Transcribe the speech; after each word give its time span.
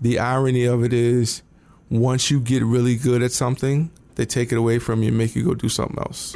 the 0.00 0.18
irony 0.18 0.64
of 0.64 0.82
it 0.82 0.92
is, 0.92 1.42
once 1.90 2.30
you 2.30 2.40
get 2.40 2.62
really 2.62 2.96
good 2.96 3.22
at 3.22 3.32
something, 3.32 3.90
they 4.14 4.24
take 4.24 4.52
it 4.52 4.56
away 4.56 4.78
from 4.78 5.02
you 5.02 5.08
and 5.08 5.18
make 5.18 5.34
you 5.36 5.44
go 5.44 5.54
do 5.54 5.68
something 5.68 5.98
else. 5.98 6.32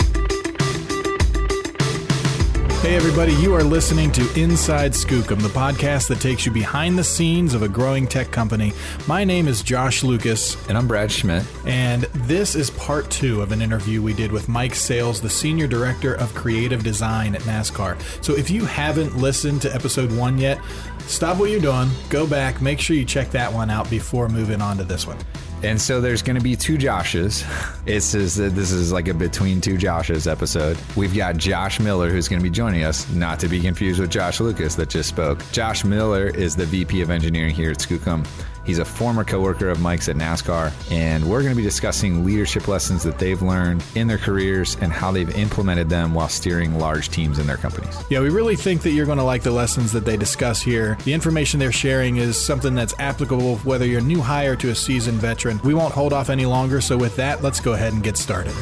Hey, 2.84 2.96
everybody, 2.96 3.32
you 3.36 3.54
are 3.54 3.62
listening 3.62 4.12
to 4.12 4.20
Inside 4.38 4.92
Skookum, 4.92 5.40
the 5.40 5.48
podcast 5.48 6.08
that 6.08 6.20
takes 6.20 6.44
you 6.44 6.52
behind 6.52 6.98
the 6.98 7.04
scenes 7.04 7.54
of 7.54 7.62
a 7.62 7.68
growing 7.68 8.06
tech 8.06 8.30
company. 8.30 8.74
My 9.08 9.24
name 9.24 9.48
is 9.48 9.62
Josh 9.62 10.02
Lucas. 10.02 10.62
And 10.68 10.76
I'm 10.76 10.86
Brad 10.86 11.10
Schmidt. 11.10 11.46
And 11.64 12.02
this 12.12 12.54
is 12.54 12.68
part 12.72 13.10
two 13.10 13.40
of 13.40 13.52
an 13.52 13.62
interview 13.62 14.02
we 14.02 14.12
did 14.12 14.30
with 14.30 14.50
Mike 14.50 14.74
Sales, 14.74 15.22
the 15.22 15.30
Senior 15.30 15.66
Director 15.66 16.12
of 16.16 16.34
Creative 16.34 16.84
Design 16.84 17.34
at 17.34 17.40
NASCAR. 17.42 17.98
So 18.22 18.34
if 18.34 18.50
you 18.50 18.66
haven't 18.66 19.16
listened 19.16 19.62
to 19.62 19.74
episode 19.74 20.12
one 20.12 20.36
yet, 20.36 20.58
stop 21.06 21.38
what 21.38 21.50
you're 21.50 21.60
doing, 21.60 21.88
go 22.08 22.26
back, 22.26 22.60
make 22.60 22.80
sure 22.80 22.96
you 22.96 23.04
check 23.04 23.30
that 23.30 23.52
one 23.52 23.70
out 23.70 23.88
before 23.90 24.28
moving 24.28 24.60
on 24.60 24.76
to 24.78 24.84
this 24.84 25.06
one. 25.06 25.18
And 25.62 25.80
so 25.80 26.00
there's 26.00 26.20
going 26.20 26.36
to 26.36 26.42
be 26.42 26.56
two 26.56 26.76
Joshes. 26.76 27.44
It's 27.86 28.14
is 28.14 28.36
this 28.36 28.72
is 28.72 28.92
like 28.92 29.08
a 29.08 29.14
between 29.14 29.60
two 29.60 29.76
Joshes 29.76 30.30
episode. 30.30 30.78
We've 30.96 31.14
got 31.14 31.36
Josh 31.36 31.78
Miller 31.80 32.08
who's 32.08 32.28
going 32.28 32.40
to 32.40 32.42
be 32.42 32.48
joining 32.48 32.82
us, 32.82 33.10
not 33.10 33.38
to 33.40 33.48
be 33.48 33.60
confused 33.60 34.00
with 34.00 34.10
Josh 34.10 34.40
Lucas 34.40 34.74
that 34.76 34.88
just 34.88 35.10
spoke. 35.10 35.42
Josh 35.52 35.84
Miller 35.84 36.28
is 36.28 36.56
the 36.56 36.64
VP 36.64 37.02
of 37.02 37.10
Engineering 37.10 37.54
here 37.54 37.70
at 37.70 37.78
Skookum. 37.78 38.26
He's 38.64 38.78
a 38.78 38.84
former 38.84 39.24
coworker 39.24 39.68
of 39.68 39.80
Mike's 39.80 40.08
at 40.08 40.16
NASCAR, 40.16 40.72
and 40.90 41.28
we're 41.28 41.42
going 41.42 41.52
to 41.52 41.56
be 41.56 41.62
discussing 41.62 42.24
leadership 42.24 42.66
lessons 42.66 43.02
that 43.02 43.18
they've 43.18 43.40
learned 43.42 43.84
in 43.94 44.06
their 44.06 44.18
careers 44.18 44.76
and 44.80 44.92
how 44.92 45.12
they've 45.12 45.36
implemented 45.36 45.88
them 45.88 46.14
while 46.14 46.28
steering 46.28 46.78
large 46.78 47.10
teams 47.10 47.38
in 47.38 47.46
their 47.46 47.56
companies. 47.56 47.96
Yeah, 48.10 48.20
we 48.20 48.30
really 48.30 48.56
think 48.56 48.82
that 48.82 48.90
you're 48.90 49.06
going 49.06 49.18
to 49.18 49.24
like 49.24 49.42
the 49.42 49.50
lessons 49.50 49.92
that 49.92 50.04
they 50.04 50.16
discuss 50.16 50.62
here. 50.62 50.96
The 51.04 51.12
information 51.12 51.60
they're 51.60 51.72
sharing 51.72 52.16
is 52.16 52.40
something 52.40 52.74
that's 52.74 52.94
applicable 52.98 53.56
whether 53.58 53.84
you're 53.84 54.00
a 54.00 54.02
new 54.02 54.20
hire 54.20 54.56
to 54.56 54.70
a 54.70 54.74
seasoned 54.74 55.18
veteran. 55.18 55.60
We 55.62 55.74
won't 55.74 55.92
hold 55.92 56.12
off 56.12 56.30
any 56.30 56.46
longer, 56.46 56.80
so 56.80 56.96
with 56.96 57.16
that, 57.16 57.42
let's 57.42 57.60
go 57.60 57.74
ahead 57.74 57.92
and 57.92 58.02
get 58.02 58.16
started. 58.16 58.54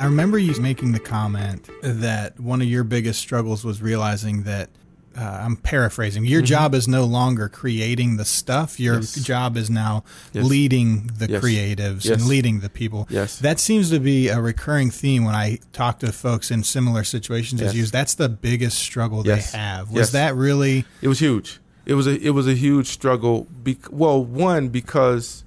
I 0.00 0.06
remember 0.06 0.38
you 0.38 0.54
making 0.60 0.92
the 0.92 1.00
comment 1.00 1.68
that 1.82 2.38
one 2.38 2.60
of 2.60 2.68
your 2.68 2.84
biggest 2.84 3.20
struggles 3.20 3.64
was 3.64 3.80
realizing 3.80 4.42
that 4.42 4.68
uh, 5.16 5.40
I'm 5.44 5.56
paraphrasing. 5.56 6.24
Your 6.24 6.40
mm-hmm. 6.40 6.46
job 6.46 6.74
is 6.74 6.88
no 6.88 7.04
longer 7.04 7.48
creating 7.48 8.16
the 8.16 8.24
stuff. 8.24 8.80
Your 8.80 8.96
yes. 8.96 9.14
job 9.14 9.56
is 9.56 9.70
now 9.70 10.04
yes. 10.32 10.44
leading 10.44 11.06
the 11.18 11.26
yes. 11.26 11.42
creatives 11.42 12.10
and 12.10 12.26
leading 12.26 12.60
the 12.60 12.68
people. 12.68 13.06
Yes. 13.10 13.38
That 13.38 13.60
seems 13.60 13.90
to 13.90 14.00
be 14.00 14.28
a 14.28 14.40
recurring 14.40 14.90
theme 14.90 15.24
when 15.24 15.34
I 15.34 15.58
talk 15.72 16.00
to 16.00 16.12
folks 16.12 16.50
in 16.50 16.64
similar 16.64 17.04
situations 17.04 17.62
as 17.62 17.76
you. 17.76 17.86
That's 17.86 18.14
the 18.14 18.28
biggest 18.28 18.78
struggle 18.78 19.22
they 19.22 19.40
have. 19.40 19.90
Was 19.92 20.12
that 20.12 20.34
really? 20.34 20.84
It 21.00 21.08
was 21.08 21.20
huge. 21.20 21.60
It 21.86 21.94
was 21.94 22.06
a 22.06 22.18
it 22.18 22.30
was 22.30 22.48
a 22.48 22.54
huge 22.54 22.86
struggle. 22.86 23.46
Be, 23.62 23.78
well, 23.90 24.24
one 24.24 24.68
because 24.68 25.44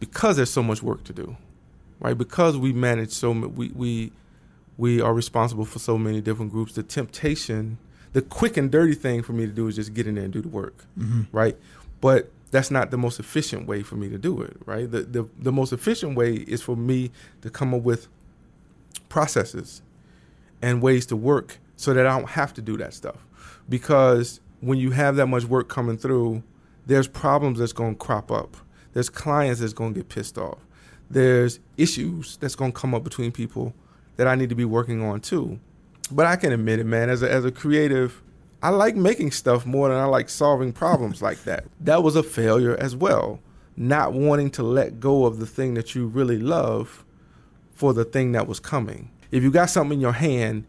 because 0.00 0.36
there's 0.36 0.52
so 0.52 0.62
much 0.62 0.82
work 0.82 1.04
to 1.04 1.12
do, 1.12 1.36
right? 2.00 2.18
Because 2.18 2.58
we 2.58 2.72
manage 2.72 3.12
so 3.12 3.30
we 3.30 3.68
we 3.68 4.12
we 4.76 5.00
are 5.00 5.14
responsible 5.14 5.64
for 5.64 5.78
so 5.78 5.96
many 5.96 6.20
different 6.20 6.50
groups. 6.50 6.74
The 6.74 6.82
temptation 6.82 7.78
the 8.14 8.22
quick 8.22 8.56
and 8.56 8.70
dirty 8.70 8.94
thing 8.94 9.22
for 9.22 9.32
me 9.32 9.44
to 9.44 9.52
do 9.52 9.68
is 9.68 9.76
just 9.76 9.92
get 9.92 10.06
in 10.06 10.14
there 10.14 10.24
and 10.24 10.32
do 10.32 10.40
the 10.40 10.48
work, 10.48 10.86
mm-hmm. 10.98 11.22
right? 11.36 11.56
But 12.00 12.30
that's 12.50 12.70
not 12.70 12.90
the 12.90 12.96
most 12.96 13.18
efficient 13.18 13.66
way 13.66 13.82
for 13.82 13.96
me 13.96 14.08
to 14.08 14.16
do 14.16 14.40
it, 14.40 14.56
right? 14.64 14.90
The, 14.90 15.02
the 15.02 15.28
the 15.38 15.52
most 15.52 15.72
efficient 15.72 16.16
way 16.16 16.34
is 16.34 16.62
for 16.62 16.76
me 16.76 17.10
to 17.42 17.50
come 17.50 17.74
up 17.74 17.82
with 17.82 18.06
processes 19.08 19.82
and 20.62 20.80
ways 20.80 21.06
to 21.06 21.16
work 21.16 21.58
so 21.76 21.92
that 21.92 22.06
I 22.06 22.16
don't 22.16 22.30
have 22.30 22.54
to 22.54 22.62
do 22.62 22.76
that 22.78 22.94
stuff. 22.94 23.26
Because 23.68 24.40
when 24.60 24.78
you 24.78 24.92
have 24.92 25.16
that 25.16 25.26
much 25.26 25.44
work 25.44 25.68
coming 25.68 25.98
through, 25.98 26.42
there's 26.86 27.08
problems 27.08 27.58
that's 27.58 27.72
going 27.72 27.94
to 27.94 27.98
crop 27.98 28.30
up. 28.30 28.56
There's 28.92 29.10
clients 29.10 29.60
that's 29.60 29.72
going 29.72 29.92
to 29.94 30.00
get 30.00 30.08
pissed 30.08 30.38
off. 30.38 30.58
There's 31.10 31.58
issues 31.76 32.36
that's 32.36 32.54
going 32.54 32.72
to 32.72 32.78
come 32.78 32.94
up 32.94 33.02
between 33.02 33.32
people 33.32 33.74
that 34.16 34.28
I 34.28 34.36
need 34.36 34.48
to 34.50 34.54
be 34.54 34.64
working 34.64 35.02
on 35.02 35.20
too. 35.20 35.58
But 36.10 36.26
I 36.26 36.36
can 36.36 36.52
admit 36.52 36.80
it, 36.80 36.84
man. 36.84 37.08
As 37.08 37.22
a, 37.22 37.30
as 37.30 37.44
a 37.44 37.50
creative, 37.50 38.22
I 38.62 38.70
like 38.70 38.96
making 38.96 39.30
stuff 39.32 39.66
more 39.66 39.88
than 39.88 39.98
I 39.98 40.04
like 40.04 40.28
solving 40.28 40.72
problems 40.72 41.22
like 41.22 41.44
that. 41.44 41.64
That 41.80 42.02
was 42.02 42.16
a 42.16 42.22
failure 42.22 42.76
as 42.76 42.96
well. 42.96 43.40
Not 43.76 44.12
wanting 44.12 44.50
to 44.52 44.62
let 44.62 45.00
go 45.00 45.26
of 45.26 45.38
the 45.38 45.46
thing 45.46 45.74
that 45.74 45.94
you 45.94 46.06
really 46.06 46.38
love 46.38 47.04
for 47.72 47.92
the 47.92 48.04
thing 48.04 48.32
that 48.32 48.46
was 48.46 48.60
coming. 48.60 49.10
If 49.30 49.42
you 49.42 49.50
got 49.50 49.70
something 49.70 49.98
in 49.98 50.00
your 50.00 50.12
hand, 50.12 50.64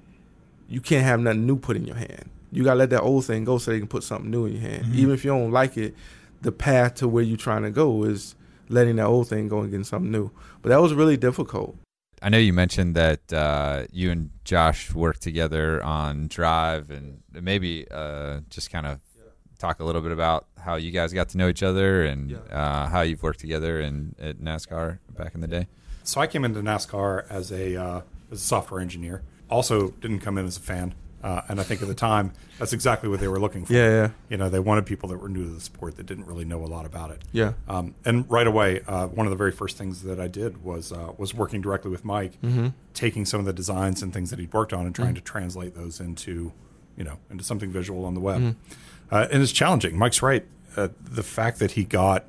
you 0.68 0.82
can't 0.82 1.06
have 1.06 1.20
nothing 1.20 1.46
new 1.46 1.58
put 1.58 1.78
in 1.78 1.86
your 1.86 1.96
hand. 1.96 2.30
You 2.52 2.64
gotta 2.64 2.80
let 2.80 2.90
that 2.90 3.02
old 3.02 3.26
thing 3.26 3.44
go 3.44 3.58
so 3.58 3.72
they 3.72 3.80
can 3.80 3.88
put 3.88 4.04
something 4.04 4.32
new 4.32 4.46
in 4.46 4.54
your 4.54 4.62
hand. 4.62 4.86
Mm-hmm. 4.86 5.00
Even 5.00 5.14
if 5.14 5.24
you 5.24 5.32
don't 5.32 5.52
like 5.52 5.78
it, 5.78 5.94
the 6.42 6.52
path 6.52 6.96
to 6.96 7.08
where 7.08 7.24
you're 7.24 7.38
trying 7.38 7.64
to 7.64 7.72
go 7.72 8.04
is 8.04 8.36
letting 8.70 8.96
that 8.96 9.06
old 9.06 9.28
thing 9.28 9.48
go 9.48 9.60
and 9.60 9.70
getting 9.70 9.84
something 9.84 10.12
new. 10.12 10.32
But 10.62 10.70
that 10.70 10.82
was 10.82 10.94
really 10.94 11.18
difficult. 11.18 11.78
I 12.22 12.30
know 12.30 12.38
you 12.38 12.54
mentioned 12.54 12.96
that 12.96 13.32
uh, 13.32 13.86
you 13.92 14.12
and 14.12 14.32
Josh 14.44 14.94
worked 14.94 15.22
together 15.22 15.84
on 15.84 16.28
Drive, 16.28 16.90
and 16.90 17.22
maybe 17.32 17.86
uh, 17.92 18.42
just 18.50 18.72
kind 18.72 18.86
of 18.88 19.00
talk 19.60 19.80
a 19.80 19.84
little 19.84 20.02
bit 20.02 20.12
about 20.12 20.48
how 20.60 20.76
you 20.76 20.92
guys 20.92 21.14
got 21.14 21.30
to 21.30 21.38
know 21.38 21.48
each 21.48 21.64
other 21.64 22.04
and 22.04 22.40
uh, 22.52 22.88
how 22.88 23.02
you've 23.02 23.24
worked 23.24 23.40
together 23.40 23.80
in 23.80 24.16
at 24.20 24.38
NASCAR 24.38 25.00
back 25.18 25.36
in 25.36 25.42
the 25.42 25.48
day. 25.48 25.68
So 26.04 26.22
I 26.22 26.28
came 26.28 26.44
into 26.46 26.62
NASCAR 26.62 27.26
as 27.30 27.52
a 27.52 27.76
uh, 27.76 28.02
as 28.32 28.42
a 28.42 28.44
software 28.44 28.82
engineer. 28.82 29.24
Also, 29.50 29.90
didn't 30.02 30.20
come 30.20 30.38
in 30.38 30.46
as 30.46 30.58
a 30.58 30.62
fan. 30.62 30.96
Uh, 31.26 31.42
and 31.50 31.60
I 31.60 31.64
think 31.64 31.82
at 31.82 31.88
the 31.88 31.96
time, 31.96 32.34
that's 32.60 32.72
exactly 32.72 33.10
what 33.10 33.20
they 33.20 33.28
were 33.28 33.40
looking 33.40 33.66
for. 33.66 33.74
Yeah, 33.74 33.90
yeah. 33.90 34.10
You 34.30 34.38
know, 34.38 34.48
they 34.48 34.60
wanted 34.60 34.86
people 34.86 35.10
that 35.10 35.18
were 35.18 35.28
new 35.28 35.44
to 35.44 35.50
the 35.50 35.60
sport 35.60 35.98
that 35.98 36.06
didn't 36.06 36.28
really 36.28 36.46
know 36.46 36.64
a 36.64 36.68
lot 36.68 36.86
about 36.86 37.10
it. 37.10 37.24
Yeah. 37.32 37.54
Um, 37.68 37.96
and 38.06 38.30
right 38.30 38.46
away, 38.46 38.82
uh, 38.88 39.08
one 39.08 39.26
of 39.26 39.32
the 39.32 39.36
very 39.36 39.52
first 39.52 39.76
things 39.76 40.04
that 40.04 40.20
I 40.20 40.28
did 40.28 40.64
was 40.64 40.92
uh, 40.92 41.14
was 41.18 41.34
working 41.34 41.62
directly 41.62 41.90
with 41.90 42.06
Mike, 42.06 42.40
mm-hmm. 42.44 42.68
taking 42.94 43.26
some 43.26 43.40
of 43.40 43.48
the 43.48 43.54
designs 43.54 44.04
and 44.04 44.14
things 44.14 44.30
that 44.30 44.38
he'd 44.38 44.54
worked 44.54 44.72
on 44.72 44.86
and 44.86 44.94
trying 44.94 45.10
mm-hmm. 45.10 45.16
to 45.16 45.22
translate 45.22 45.74
those 45.74 46.00
into, 46.00 46.54
you 46.96 47.04
know, 47.04 47.18
into 47.32 47.44
something 47.44 47.72
visual 47.72 48.06
on 48.06 48.14
the 48.14 48.20
web. 48.20 48.42
Mm-hmm. 48.42 49.16
Uh, 49.16 49.28
and 49.32 49.42
it's 49.42 49.52
challenging. 49.52 49.98
Mike's 49.98 50.22
right. 50.22 50.46
Uh, 50.78 50.90
the 51.02 51.24
fact 51.24 51.58
that 51.58 51.72
he 51.72 51.86
got 51.86 52.26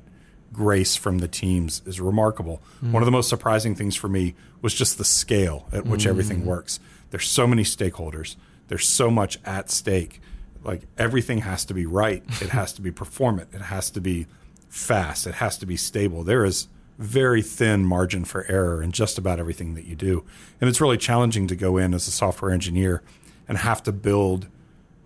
grace 0.51 0.95
from 0.95 1.19
the 1.19 1.27
teams 1.27 1.83
is 1.85 2.01
remarkable. 2.01 2.63
Mm-hmm. 2.77 2.93
One 2.93 3.03
of 3.03 3.05
the 3.05 3.11
most 3.11 3.29
surprising 3.29 3.75
things 3.75 3.95
for 3.95 4.07
me 4.07 4.33
was 4.63 4.73
just 4.73 4.97
the 4.97 5.05
scale 5.05 5.67
at 5.71 5.85
which 5.85 6.07
everything 6.07 6.39
mm-hmm. 6.39 6.49
works. 6.49 6.79
There's 7.11 7.27
so 7.27 7.45
many 7.45 7.61
stakeholders 7.61 8.37
there's 8.67 8.87
so 8.87 9.09
much 9.09 9.39
at 9.45 9.69
stake. 9.69 10.21
Like 10.63 10.83
everything 10.97 11.39
has 11.39 11.65
to 11.65 11.73
be 11.73 11.85
right. 11.85 12.23
It 12.41 12.49
has 12.49 12.73
to 12.73 12.81
be 12.81 12.91
performant. 12.91 13.49
It 13.53 13.61
has 13.61 13.89
to 13.91 14.01
be 14.01 14.27
fast. 14.69 15.27
It 15.27 15.35
has 15.35 15.57
to 15.59 15.65
be 15.65 15.77
stable. 15.77 16.23
There 16.23 16.45
is 16.45 16.67
very 16.97 17.41
thin 17.41 17.85
margin 17.85 18.25
for 18.25 18.45
error 18.49 18.81
in 18.81 18.91
just 18.91 19.17
about 19.17 19.39
everything 19.39 19.75
that 19.75 19.85
you 19.85 19.95
do. 19.95 20.25
And 20.59 20.69
it's 20.69 20.81
really 20.81 20.97
challenging 20.97 21.47
to 21.47 21.55
go 21.55 21.77
in 21.77 21.93
as 21.93 22.07
a 22.07 22.11
software 22.11 22.51
engineer 22.51 23.03
and 23.47 23.59
have 23.59 23.83
to 23.83 23.91
build 23.91 24.47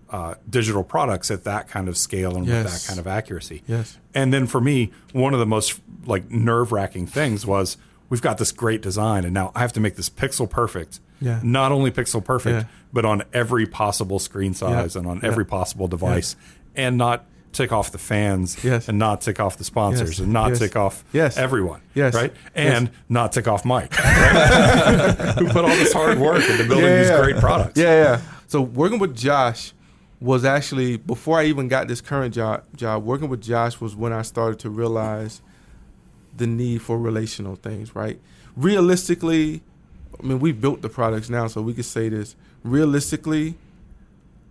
uh, 0.08 0.34
digital 0.48 0.84
products 0.84 1.30
at 1.30 1.44
that 1.44 1.68
kind 1.68 1.88
of 1.88 1.96
scale 1.96 2.36
and 2.36 2.46
yes. 2.46 2.64
with 2.64 2.72
that 2.72 2.86
kind 2.86 2.98
of 2.98 3.06
accuracy. 3.06 3.62
Yes. 3.66 3.98
And 4.14 4.32
then 4.32 4.46
for 4.46 4.60
me, 4.60 4.90
one 5.12 5.32
of 5.32 5.40
the 5.40 5.46
most 5.46 5.80
like 6.04 6.30
nerve 6.30 6.72
wracking 6.72 7.06
things 7.06 7.46
was 7.46 7.76
we've 8.08 8.22
got 8.22 8.38
this 8.38 8.52
great 8.52 8.82
design 8.82 9.24
and 9.24 9.32
now 9.32 9.52
I 9.54 9.60
have 9.60 9.72
to 9.74 9.80
make 9.80 9.96
this 9.96 10.10
pixel 10.10 10.48
perfect 10.48 11.00
yeah. 11.22 11.40
Not 11.42 11.72
only 11.72 11.90
pixel 11.90 12.24
perfect, 12.24 12.62
yeah. 12.62 12.68
but 12.92 13.04
on 13.04 13.22
every 13.32 13.66
possible 13.66 14.18
screen 14.18 14.54
size 14.54 14.94
yeah. 14.94 15.00
and 15.00 15.08
on 15.08 15.24
every 15.24 15.44
possible 15.44 15.88
device, 15.88 16.36
and 16.74 16.98
not 16.98 17.26
tick 17.52 17.72
off 17.72 17.92
the 17.92 17.98
fans 17.98 18.62
yes. 18.64 18.88
and 18.88 18.98
not 18.98 19.20
tick 19.20 19.38
off 19.38 19.58
the 19.58 19.64
sponsors 19.64 20.10
yes. 20.10 20.18
and 20.20 20.32
not 20.32 20.50
yes. 20.50 20.58
tick 20.58 20.76
off 20.76 21.04
yes. 21.12 21.36
everyone. 21.36 21.82
Yes. 21.94 22.14
Right? 22.14 22.32
And 22.54 22.90
not 23.08 23.32
tick 23.32 23.46
off 23.46 23.64
Mike, 23.64 23.96
right? 23.98 25.34
who 25.38 25.46
put 25.48 25.64
all 25.64 25.70
this 25.70 25.92
hard 25.92 26.18
work 26.18 26.48
into 26.48 26.66
building 26.66 26.86
yeah, 26.86 27.02
these 27.02 27.10
great 27.10 27.36
products. 27.36 27.78
Yeah, 27.78 28.02
yeah. 28.02 28.20
So 28.48 28.60
working 28.60 28.98
with 28.98 29.16
Josh 29.16 29.72
was 30.20 30.44
actually 30.44 30.96
before 30.96 31.38
I 31.38 31.44
even 31.44 31.68
got 31.68 31.88
this 31.88 32.00
current 32.00 32.34
job 32.34 32.64
job, 32.76 33.04
working 33.04 33.28
with 33.28 33.42
Josh 33.42 33.80
was 33.80 33.94
when 33.94 34.12
I 34.12 34.22
started 34.22 34.58
to 34.60 34.70
realize 34.70 35.42
the 36.36 36.46
need 36.46 36.80
for 36.82 36.98
relational 36.98 37.56
things, 37.56 37.94
right? 37.94 38.20
Realistically, 38.56 39.62
I 40.20 40.26
mean, 40.26 40.40
we 40.40 40.52
built 40.52 40.82
the 40.82 40.88
products 40.88 41.28
now, 41.28 41.46
so 41.46 41.62
we 41.62 41.74
could 41.74 41.84
say 41.84 42.08
this 42.08 42.36
realistically. 42.64 43.56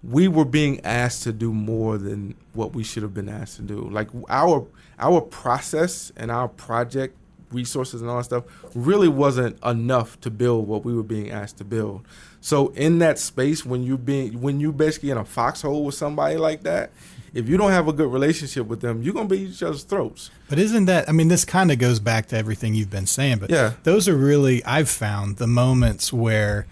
We 0.04 0.28
were 0.28 0.46
being 0.46 0.84
asked 0.84 1.24
to 1.24 1.32
do 1.32 1.54
more 1.54 1.98
than 2.00 2.34
what 2.54 2.74
we 2.74 2.84
should 2.84 3.04
have 3.04 3.14
been 3.14 3.30
asked 3.30 3.58
to 3.58 3.62
do. 3.62 3.88
Like 3.90 4.10
our 4.30 4.66
our 4.98 5.22
process 5.22 6.12
and 6.18 6.32
our 6.32 6.48
project 6.48 7.16
resources 7.52 8.02
and 8.02 8.10
all 8.10 8.18
that 8.18 8.24
stuff 8.24 8.44
really 8.74 9.08
wasn't 9.08 9.62
enough 9.64 10.20
to 10.22 10.32
build 10.32 10.68
what 10.68 10.86
we 10.86 10.94
were 10.94 11.04
being 11.04 11.32
asked 11.32 11.58
to 11.58 11.64
build. 11.64 12.06
So 12.40 12.70
in 12.70 13.00
that 13.00 13.20
space, 13.20 13.66
when 13.66 13.84
you 13.84 13.98
being 13.98 14.42
when 14.42 14.60
you 14.60 14.72
basically 14.72 15.12
in 15.12 15.18
a 15.18 15.26
foxhole 15.26 15.86
with 15.86 15.96
somebody 15.96 16.38
like 16.38 16.64
that, 16.64 16.92
if 17.34 17.48
you 17.48 17.58
don't 17.58 17.72
have 17.72 17.88
a 17.88 17.94
good 17.94 18.12
relationship 18.12 18.68
with 18.68 18.82
them, 18.82 19.02
you're 19.02 19.14
gonna 19.14 19.28
be 19.30 19.40
each 19.42 19.64
other's 19.64 19.84
throats. 19.84 20.30
But 20.50 20.60
isn't 20.60 20.86
that? 20.86 21.08
I 21.08 21.12
mean, 21.12 21.28
this 21.30 21.46
kind 21.46 21.72
of 21.72 21.80
goes 21.80 22.00
back 22.00 22.28
to 22.28 22.38
everything 22.38 22.74
you've 22.74 22.90
been 22.90 23.08
saying. 23.08 23.40
But 23.40 23.50
yeah, 23.50 23.74
those 23.84 24.08
are 24.08 24.16
really 24.18 24.64
I've 24.66 24.90
found 24.90 25.38
the 25.38 25.48
moments 25.48 26.12
where 26.12 26.68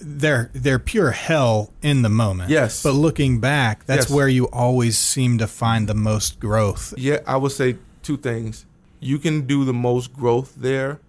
they're 0.00 0.50
they're 0.54 0.78
pure 0.78 1.10
hell 1.12 1.72
in 1.82 2.02
the 2.02 2.08
moment. 2.08 2.50
Yes. 2.50 2.82
But 2.82 2.92
looking 2.92 3.40
back, 3.40 3.84
that's 3.86 4.06
Yes. 4.06 4.10
where 4.10 4.28
you 4.28 4.44
always 4.46 4.98
seem 4.98 5.38
to 5.38 5.46
find 5.46 5.88
the 5.88 5.94
most 5.94 6.38
growth. 6.40 6.94
Yeah, 6.96 7.20
I 7.26 7.36
would 7.36 7.52
say 7.52 7.76
two 8.02 8.16
things. 8.16 8.66
You 9.00 9.18
can 9.18 9.46
do 9.46 9.64
the 9.64 9.72
most 9.74 10.12
growth 10.12 10.54
there, 10.56 11.00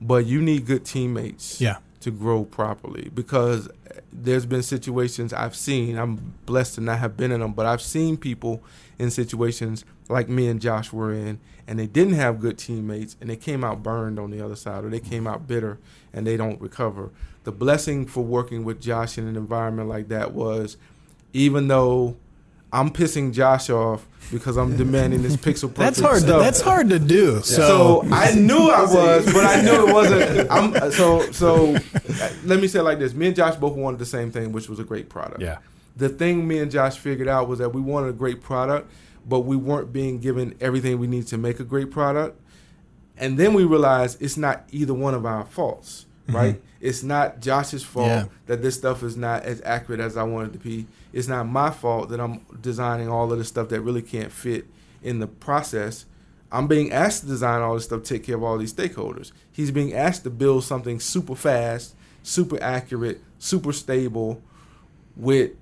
but 0.00 0.26
you 0.26 0.40
need 0.42 0.66
good 0.66 0.84
teammates. 0.84 1.60
Yeah. 1.60 1.76
To 2.00 2.10
grow 2.10 2.44
properly 2.44 3.10
because 3.14 3.68
there's 4.10 4.46
been 4.46 4.62
situations 4.62 5.34
I've 5.34 5.54
seen. 5.54 5.98
I'm 5.98 6.32
blessed 6.46 6.76
to 6.76 6.80
not 6.80 6.98
have 6.98 7.14
been 7.14 7.30
in 7.30 7.40
them, 7.40 7.52
but 7.52 7.66
I've 7.66 7.82
seen 7.82 8.16
people 8.16 8.62
in 8.98 9.10
situations 9.10 9.84
like 10.08 10.28
me 10.28 10.48
and 10.48 10.62
Josh 10.62 10.94
were 10.94 11.12
in, 11.12 11.40
and 11.66 11.78
they 11.78 11.86
didn't 11.86 12.14
have 12.14 12.40
good 12.40 12.56
teammates, 12.56 13.16
and 13.20 13.28
they 13.28 13.36
came 13.36 13.62
out 13.62 13.82
burned 13.82 14.18
on 14.18 14.30
the 14.30 14.42
other 14.42 14.56
side, 14.56 14.82
or 14.82 14.88
they 14.88 14.98
came 14.98 15.26
out 15.26 15.46
bitter, 15.46 15.78
and 16.12 16.26
they 16.26 16.38
don't 16.38 16.60
recover. 16.60 17.10
The 17.44 17.52
blessing 17.52 18.06
for 18.06 18.24
working 18.24 18.64
with 18.64 18.80
Josh 18.80 19.18
in 19.18 19.28
an 19.28 19.36
environment 19.36 19.88
like 19.88 20.08
that 20.08 20.32
was, 20.32 20.78
even 21.34 21.68
though 21.68 22.16
I'm 22.72 22.90
pissing 22.90 23.32
Josh 23.32 23.70
off 23.70 24.06
because 24.30 24.56
I'm 24.56 24.76
demanding 24.76 25.22
this 25.22 25.36
pixel 25.36 25.62
perfect 25.74 25.78
That's 25.78 26.00
hard. 26.00 26.20
To, 26.20 26.26
stuff. 26.26 26.42
that's 26.42 26.60
hard 26.60 26.88
to 26.90 26.98
do. 26.98 27.40
So, 27.42 28.02
So 28.02 28.08
I 28.12 28.32
knew 28.34 28.70
I 28.70 28.82
was, 28.84 29.26
but 29.32 29.44
I 29.44 29.60
knew 29.62 29.88
it 29.88 29.92
wasn't. 29.92 30.50
I'm 30.50 30.92
so 30.92 31.30
so. 31.32 31.72
Let 32.44 32.60
me 32.60 32.68
say 32.68 32.80
it 32.80 32.82
like 32.82 32.98
this: 32.98 33.14
Me 33.14 33.26
and 33.28 33.36
Josh 33.36 33.56
both 33.56 33.76
wanted 33.76 33.98
the 33.98 34.06
same 34.06 34.30
thing, 34.30 34.52
which 34.52 34.68
was 34.68 34.78
a 34.78 34.84
great 34.84 35.08
product. 35.08 35.40
Yeah. 35.40 35.58
The 35.96 36.08
thing 36.08 36.46
me 36.46 36.58
and 36.58 36.70
Josh 36.70 36.96
figured 36.98 37.28
out 37.28 37.48
was 37.48 37.58
that 37.58 37.74
we 37.74 37.80
wanted 37.80 38.08
a 38.10 38.12
great 38.12 38.40
product, 38.40 38.90
but 39.26 39.40
we 39.40 39.56
weren't 39.56 39.92
being 39.92 40.18
given 40.18 40.54
everything 40.60 40.98
we 40.98 41.06
need 41.08 41.26
to 41.28 41.38
make 41.38 41.60
a 41.60 41.64
great 41.64 41.90
product. 41.90 42.40
And 43.16 43.36
then 43.38 43.52
we 43.52 43.64
realized 43.64 44.22
it's 44.22 44.36
not 44.38 44.64
either 44.70 44.94
one 44.94 45.12
of 45.14 45.26
our 45.26 45.44
faults, 45.44 46.06
right? 46.32 46.60
It's 46.80 47.02
not 47.02 47.40
Josh's 47.40 47.82
fault 47.82 48.08
Yeah. 48.08 48.24
that 48.46 48.62
this 48.62 48.74
stuff 48.76 49.02
is 49.02 49.16
not 49.16 49.42
as 49.44 49.60
accurate 49.64 50.00
as 50.00 50.16
I 50.16 50.22
wanted 50.22 50.54
it 50.54 50.58
to 50.58 50.64
be. 50.64 50.86
It's 51.12 51.28
not 51.28 51.46
my 51.48 51.70
fault 51.70 52.08
that 52.10 52.20
I'm 52.20 52.40
designing 52.60 53.08
all 53.08 53.30
of 53.32 53.38
this 53.38 53.48
stuff 53.48 53.68
that 53.70 53.80
really 53.80 54.02
can't 54.02 54.30
fit 54.32 54.66
in 55.02 55.18
the 55.18 55.26
process. 55.26 56.04
I'm 56.52 56.66
being 56.66 56.90
asked 56.92 57.22
to 57.22 57.26
design 57.28 57.60
all 57.62 57.74
this 57.74 57.84
stuff, 57.84 58.02
take 58.02 58.24
care 58.24 58.36
of 58.36 58.42
all 58.42 58.58
these 58.58 58.72
stakeholders. 58.72 59.32
He's 59.52 59.70
being 59.70 59.92
asked 59.94 60.24
to 60.24 60.30
build 60.30 60.64
something 60.64 60.98
super 61.00 61.34
fast, 61.34 61.94
super 62.22 62.60
accurate, 62.62 63.20
super 63.38 63.72
stable, 63.72 64.42
with 65.16 65.52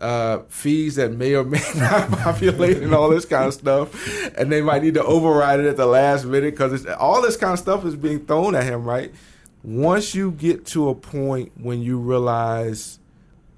uh, 0.00 0.38
fees 0.48 0.94
that 0.96 1.12
may 1.12 1.34
or 1.34 1.44
may 1.44 1.60
not 1.76 2.10
populate 2.12 2.78
and 2.78 2.94
all 2.94 3.10
this 3.10 3.24
kind 3.26 3.46
of 3.46 3.54
stuff, 3.54 3.92
and 4.38 4.50
they 4.50 4.62
might 4.62 4.82
need 4.82 4.94
to 4.94 5.04
override 5.04 5.60
it 5.60 5.66
at 5.66 5.76
the 5.76 5.86
last 5.86 6.24
minute 6.24 6.52
because 6.54 6.86
all 6.86 7.20
this 7.20 7.36
kind 7.36 7.52
of 7.52 7.58
stuff 7.58 7.84
is 7.84 7.96
being 7.96 8.20
thrown 8.24 8.54
at 8.54 8.64
him. 8.64 8.84
Right? 8.84 9.12
Once 9.62 10.14
you 10.14 10.30
get 10.32 10.64
to 10.64 10.88
a 10.88 10.94
point 10.94 11.52
when 11.56 11.82
you 11.82 11.98
realize 11.98 12.98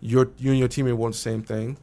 your 0.01 0.31
you 0.39 0.51
and 0.51 0.59
your 0.59 0.69
teammate 0.69 0.95
want 0.95 1.15
the 1.15 1.21
same 1.21 1.43
thing, 1.43 1.77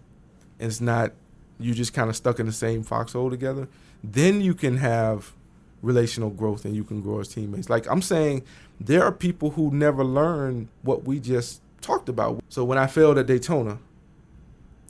and 0.60 0.70
it's 0.70 0.82
not 0.82 1.12
you 1.60 1.74
just 1.74 1.94
kind 1.94 2.10
of 2.10 2.16
stuck 2.16 2.40
in 2.40 2.46
the 2.46 2.52
same 2.52 2.84
foxhole 2.84 3.30
together, 3.30 3.68
then 4.04 4.42
you 4.42 4.54
can 4.54 4.78
have 4.78 5.34
relational 5.82 6.30
growth 6.30 6.66
and 6.66 6.76
you 6.76 6.84
can 6.84 7.02
grow 7.02 7.20
as 7.20 7.30
teammates. 7.30 7.70
Like 7.70 7.90
I'm 7.90 8.02
saying, 8.02 8.44
there 8.80 9.04
are 9.04 9.12
people 9.12 9.52
who 9.52 9.72
never 9.72 10.04
learn 10.04 10.70
what 10.82 11.06
we 11.06 11.20
just 11.20 11.62
talked 11.82 12.10
about. 12.10 12.44
So 12.50 12.64
when 12.64 12.78
I 12.78 12.88
failed 12.88 13.18
at 13.18 13.28
Daytona, 13.28 13.78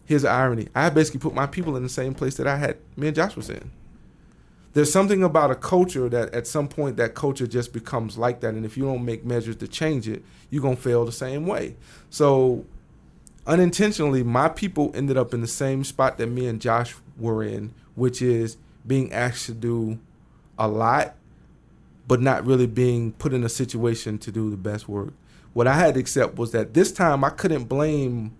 here's 0.05 0.23
the 0.23 0.29
irony. 0.29 0.67
I 0.73 0.89
basically 0.89 1.19
put 1.19 1.33
my 1.33 1.45
people 1.45 1.75
in 1.75 1.83
the 1.83 1.89
same 1.89 2.13
place 2.13 2.35
that 2.37 2.47
I 2.47 2.57
had 2.57 2.77
me 2.95 3.07
and 3.07 3.15
Josh 3.15 3.35
was 3.35 3.49
in. 3.49 3.71
There's 4.79 4.93
something 4.93 5.23
about 5.23 5.51
a 5.51 5.55
culture 5.55 6.07
that 6.07 6.33
at 6.33 6.47
some 6.47 6.69
point 6.69 6.95
that 6.95 7.13
culture 7.13 7.45
just 7.45 7.73
becomes 7.73 8.17
like 8.17 8.39
that. 8.39 8.53
And 8.53 8.65
if 8.65 8.77
you 8.77 8.85
don't 8.85 9.03
make 9.03 9.25
measures 9.25 9.57
to 9.57 9.67
change 9.67 10.07
it, 10.07 10.23
you're 10.49 10.61
gonna 10.61 10.77
fail 10.77 11.03
the 11.03 11.11
same 11.11 11.45
way. 11.45 11.75
So 12.09 12.63
unintentionally, 13.45 14.23
my 14.23 14.47
people 14.47 14.91
ended 14.93 15.17
up 15.17 15.33
in 15.33 15.41
the 15.41 15.47
same 15.47 15.83
spot 15.83 16.17
that 16.17 16.27
me 16.27 16.47
and 16.47 16.61
Josh 16.61 16.95
were 17.17 17.43
in, 17.43 17.73
which 17.95 18.21
is 18.21 18.55
being 18.87 19.11
asked 19.11 19.47
to 19.47 19.53
do 19.53 19.99
a 20.57 20.69
lot, 20.69 21.17
but 22.07 22.21
not 22.21 22.45
really 22.45 22.65
being 22.65 23.11
put 23.11 23.33
in 23.33 23.43
a 23.43 23.49
situation 23.49 24.17
to 24.19 24.31
do 24.31 24.49
the 24.49 24.55
best 24.55 24.87
work. 24.87 25.11
What 25.51 25.67
I 25.67 25.73
had 25.73 25.95
to 25.95 25.99
accept 25.99 26.37
was 26.37 26.53
that 26.53 26.73
this 26.73 26.93
time 26.93 27.25
I 27.25 27.31
couldn't 27.31 27.65
blame 27.65 28.33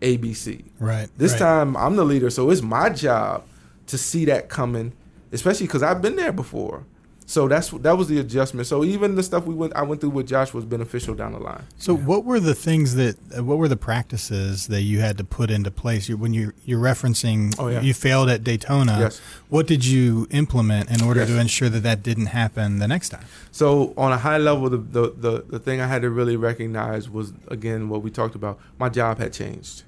ABC. 0.00 0.62
right. 0.78 1.08
This 1.16 1.32
right. 1.32 1.38
time 1.40 1.76
I'm 1.76 1.96
the 1.96 2.04
leader, 2.04 2.30
so 2.30 2.48
it's 2.50 2.62
my 2.62 2.90
job 2.90 3.42
to 3.88 3.98
see 3.98 4.24
that 4.26 4.48
coming, 4.48 4.92
especially 5.32 5.66
because 5.66 5.82
I've 5.82 6.02
been 6.02 6.16
there 6.16 6.32
before. 6.32 6.84
So 7.26 7.46
that's 7.46 7.70
that 7.70 7.96
was 7.96 8.08
the 8.08 8.18
adjustment. 8.18 8.66
So 8.66 8.82
even 8.82 9.14
the 9.14 9.22
stuff 9.22 9.46
we 9.46 9.54
went 9.54 9.72
I 9.76 9.82
went 9.82 10.00
through 10.00 10.10
with 10.10 10.26
Josh 10.26 10.52
was 10.52 10.64
beneficial 10.64 11.14
down 11.14 11.30
the 11.32 11.38
line. 11.38 11.62
So, 11.78 11.94
what 11.94 12.24
were 12.24 12.40
the 12.40 12.56
things 12.56 12.96
that, 12.96 13.14
uh, 13.38 13.44
what 13.44 13.58
were 13.58 13.68
the 13.68 13.76
practices 13.76 14.66
that 14.66 14.82
you 14.82 14.98
had 14.98 15.16
to 15.18 15.22
put 15.22 15.48
into 15.48 15.70
place? 15.70 16.08
You, 16.08 16.16
when 16.16 16.34
you 16.34 16.52
you're 16.64 16.80
referencing, 16.80 17.54
Oh, 17.56 17.68
yeah. 17.68 17.82
you 17.82 17.94
failed 17.94 18.30
at 18.30 18.42
Daytona. 18.42 18.96
Yes. 18.98 19.20
What 19.48 19.68
did 19.68 19.84
you 19.84 20.26
implement 20.32 20.90
in 20.90 21.02
order 21.06 21.20
Yes. 21.20 21.28
to 21.28 21.38
ensure 21.38 21.68
that 21.68 21.84
that 21.84 22.02
didn't 22.02 22.26
happen 22.26 22.80
the 22.80 22.88
next 22.88 23.10
time? 23.10 23.24
So 23.52 23.94
on 23.96 24.10
a 24.10 24.18
high 24.18 24.38
level, 24.38 24.68
the, 24.68 24.78
the 24.78 25.14
the 25.16 25.44
the 25.50 25.58
thing 25.60 25.80
I 25.80 25.86
had 25.86 26.02
to 26.02 26.10
really 26.10 26.34
recognize 26.34 27.08
was 27.08 27.32
again 27.46 27.88
what 27.88 28.02
we 28.02 28.10
talked 28.10 28.34
about. 28.34 28.58
My 28.76 28.88
job 28.88 29.18
had 29.18 29.32
changed. 29.32 29.84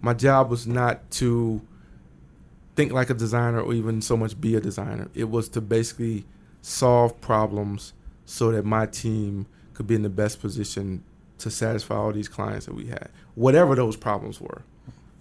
My 0.00 0.14
job 0.14 0.48
was 0.48 0.66
not 0.66 1.10
to 1.10 1.60
think 2.76 2.92
like 2.92 3.10
a 3.10 3.14
designer 3.14 3.60
or 3.60 3.72
even 3.74 4.00
so 4.02 4.16
much 4.16 4.40
be 4.40 4.54
a 4.54 4.60
designer. 4.60 5.08
It 5.14 5.30
was 5.30 5.48
to 5.50 5.60
basically 5.60 6.24
solve 6.62 7.20
problems 7.20 7.92
so 8.26 8.52
that 8.52 8.64
my 8.64 8.86
team 8.86 9.46
could 9.74 9.86
be 9.86 9.94
in 9.94 10.02
the 10.02 10.08
best 10.10 10.40
position 10.40 11.02
to 11.38 11.50
satisfy 11.50 11.94
all 11.96 12.12
these 12.12 12.28
clients 12.28 12.66
that 12.66 12.74
we 12.74 12.86
had, 12.86 13.08
whatever 13.34 13.74
those 13.74 13.96
problems 13.96 14.40
were. 14.40 14.62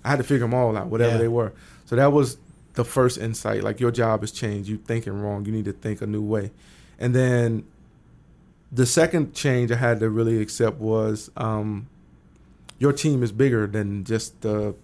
I 0.03 0.09
had 0.09 0.17
to 0.17 0.23
figure 0.23 0.45
them 0.45 0.53
all 0.53 0.75
out, 0.77 0.87
whatever 0.87 1.13
Yeah. 1.13 1.17
they 1.17 1.27
were. 1.27 1.53
So 1.85 1.95
that 1.95 2.11
was 2.11 2.37
the 2.75 2.85
first 2.85 3.17
insight. 3.17 3.63
Like 3.63 3.79
your 3.79 3.91
job 3.91 4.21
has 4.21 4.31
changed. 4.31 4.69
You 4.69 4.77
thinking 4.77 5.13
wrong. 5.21 5.45
You 5.45 5.51
need 5.51 5.65
to 5.65 5.73
think 5.73 6.01
a 6.01 6.07
new 6.07 6.21
way. 6.21 6.51
And 6.99 7.13
then 7.15 7.63
the 8.71 8.85
second 8.85 9.33
change 9.33 9.71
I 9.71 9.75
had 9.75 9.99
to 10.01 10.09
really 10.09 10.41
accept 10.41 10.77
was 10.77 11.29
um, 11.37 11.87
your 12.79 12.93
team 12.93 13.23
is 13.23 13.31
bigger 13.31 13.67
than 13.67 14.03
just 14.03 14.41
the 14.41 14.75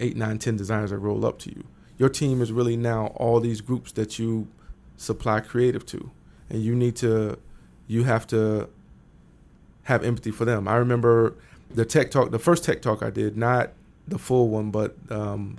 eight, 0.00 0.16
nine, 0.16 0.38
ten 0.38 0.56
designers 0.56 0.90
that 0.90 0.98
roll 0.98 1.24
up 1.24 1.38
to 1.40 1.50
you. 1.50 1.64
Your 1.98 2.08
team 2.08 2.42
is 2.42 2.52
really 2.52 2.76
now 2.76 3.06
all 3.16 3.40
these 3.40 3.60
groups 3.60 3.92
that 3.92 4.18
you 4.18 4.48
supply 4.96 5.40
creative 5.40 5.84
to, 5.86 6.10
and 6.50 6.62
you 6.62 6.74
need 6.74 6.96
to, 6.96 7.38
you 7.86 8.04
have 8.04 8.26
to 8.28 8.68
have 9.84 10.04
empathy 10.04 10.30
for 10.30 10.44
them. 10.44 10.68
I 10.68 10.76
remember 10.76 11.34
the 11.70 11.84
tech 11.84 12.10
talk, 12.10 12.30
the 12.30 12.38
first 12.38 12.64
tech 12.64 12.82
talk 12.82 13.02
I 13.02 13.10
did, 13.10 13.36
not 13.36 13.72
the 14.06 14.18
full 14.18 14.48
one, 14.48 14.70
but 14.70 14.96
um, 15.10 15.56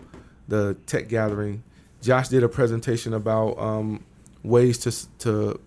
the 0.47 0.75
tech 0.85 1.07
gathering. 1.07 1.63
Josh 2.01 2.29
did 2.29 2.43
a 2.43 2.49
presentation 2.49 3.13
about 3.13 3.57
um, 3.57 4.03
ways 4.43 4.77
to 4.79 4.91
to 5.19 5.59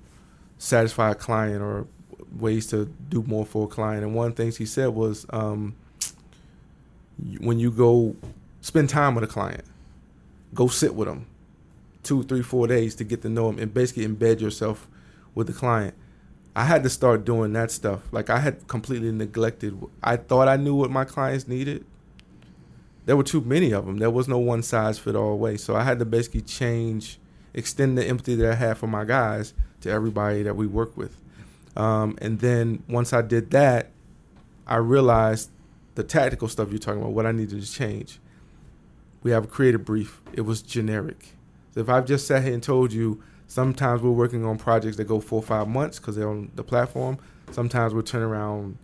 satisfy 0.59 1.11
a 1.11 1.15
client 1.15 1.63
or 1.63 1.87
ways 2.39 2.67
to 2.67 2.87
do 3.09 3.23
more 3.27 3.45
for 3.45 3.65
a 3.65 3.69
client. 3.69 4.05
And 4.05 4.15
one 4.15 4.29
of 4.29 4.37
the 4.37 4.43
things 4.43 4.57
he 4.59 4.67
said 4.67 4.89
was, 4.89 5.27
um, 5.31 5.75
when 7.41 7.59
you 7.59 7.71
go 7.71 8.15
spend 8.61 8.89
time 8.89 9.15
with 9.15 9.25
a 9.25 9.27
client, 9.27 9.65
go 10.55 10.69
sit 10.69 10.95
with 10.95 11.09
them 11.09 11.27
two, 12.03 12.23
three, 12.25 12.43
four 12.43 12.67
days 12.67 12.95
to 12.97 13.05
get 13.05 13.23
to 13.23 13.29
know 13.29 13.47
them 13.51 13.59
and 13.59 13.73
basically 13.73 14.07
embed 14.07 14.41
yourself 14.41 14.89
with 15.35 15.47
the 15.47 15.53
client. 15.53 15.95
I 16.57 16.65
had 16.65 16.83
to 16.83 16.91
start 16.91 17.25
doing 17.25 17.53
that 17.53 17.71
stuff. 17.71 18.01
Like 18.13 18.31
I 18.31 18.39
had 18.39 18.67
completely 18.67 19.13
neglected. 19.13 19.79
I 20.03 20.17
thought 20.17 20.49
I 20.49 20.57
knew 20.57 20.75
what 20.75 20.91
my 20.91 21.05
clients 21.05 21.47
needed. 21.47 21.85
There 23.07 23.17
were 23.17 23.25
too 23.25 23.41
many 23.41 23.73
of 23.73 23.87
them. 23.87 23.99
There 23.99 24.11
was 24.11 24.29
no 24.29 24.39
one 24.39 24.63
size 24.63 24.99
fit 24.99 25.17
all 25.17 25.39
way. 25.39 25.57
So 25.57 25.77
I 25.77 25.85
had 25.85 25.99
to 26.01 26.05
basically 26.05 26.43
change, 26.43 27.19
extend 27.55 27.97
the 27.97 28.05
empathy 28.05 28.35
that 28.37 28.53
I 28.53 28.55
had 28.55 28.79
for 28.79 28.87
my 28.87 29.05
guys 29.05 29.55
to 29.83 29.91
everybody 29.91 30.43
that 30.43 30.57
we 30.57 30.67
work 30.67 30.97
with. 30.97 31.17
Um, 31.77 32.19
and 32.21 32.41
then 32.41 32.83
once 32.89 33.13
I 33.13 33.23
did 33.23 33.51
that, 33.53 33.91
I 34.67 34.77
realized 34.77 35.51
the 35.95 36.03
tactical 36.03 36.49
stuff 36.49 36.71
you're 36.71 36.79
talking 36.79 37.01
about, 37.01 37.13
what 37.13 37.27
I 37.27 37.33
needed 37.33 37.61
to 37.63 37.73
change. 37.73 38.19
We 39.23 39.31
have 39.33 39.45
a 39.45 39.49
creative 39.49 39.85
brief. 39.85 40.21
It 40.33 40.43
was 40.43 40.63
generic. 40.63 41.37
So 41.73 41.81
if 41.81 41.89
I've 41.89 42.07
just 42.07 42.27
sat 42.27 42.43
here 42.43 42.55
and 42.55 42.63
told 42.63 42.93
you, 42.93 43.23
sometimes 43.47 44.03
we're 44.03 44.11
working 44.11 44.45
on 44.45 44.59
projects 44.59 44.97
that 44.97 45.05
go 45.05 45.21
four 45.21 45.41
or 45.41 45.43
five 45.43 45.69
months 45.69 45.99
because 45.99 46.17
they're 46.17 46.29
on 46.29 46.51
the 46.55 46.65
platform. 46.65 47.19
Sometimes 47.51 47.95
we're 47.95 48.03
turning 48.03 48.29
around 48.29 48.79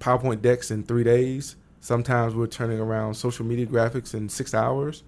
PowerPoint 0.00 0.42
decks 0.42 0.70
in 0.70 0.82
three 0.84 1.04
days. 1.04 1.56
Sometimes 1.80 2.34
we're 2.34 2.46
turning 2.46 2.80
around 2.80 3.14
social 3.14 3.44
media 3.44 3.66
graphics 3.66 4.14
in 4.14 4.28
six 4.28 4.54
hours. 4.54 5.02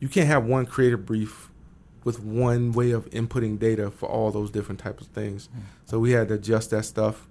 You 0.00 0.08
can't 0.08 0.28
have 0.28 0.44
one 0.44 0.64
creative 0.66 1.04
brief 1.04 1.50
with 2.04 2.20
one 2.20 2.72
way 2.72 2.92
of 2.92 3.10
inputting 3.10 3.58
data 3.58 3.90
for 3.90 4.08
all 4.08 4.30
those 4.30 4.50
different 4.50 4.80
types 4.80 5.02
of 5.02 5.08
things. 5.08 5.48
So 5.84 5.98
we 5.98 6.12
had 6.12 6.28
to 6.28 6.34
adjust 6.34 6.70
that 6.70 6.84
stuff. 6.84 7.26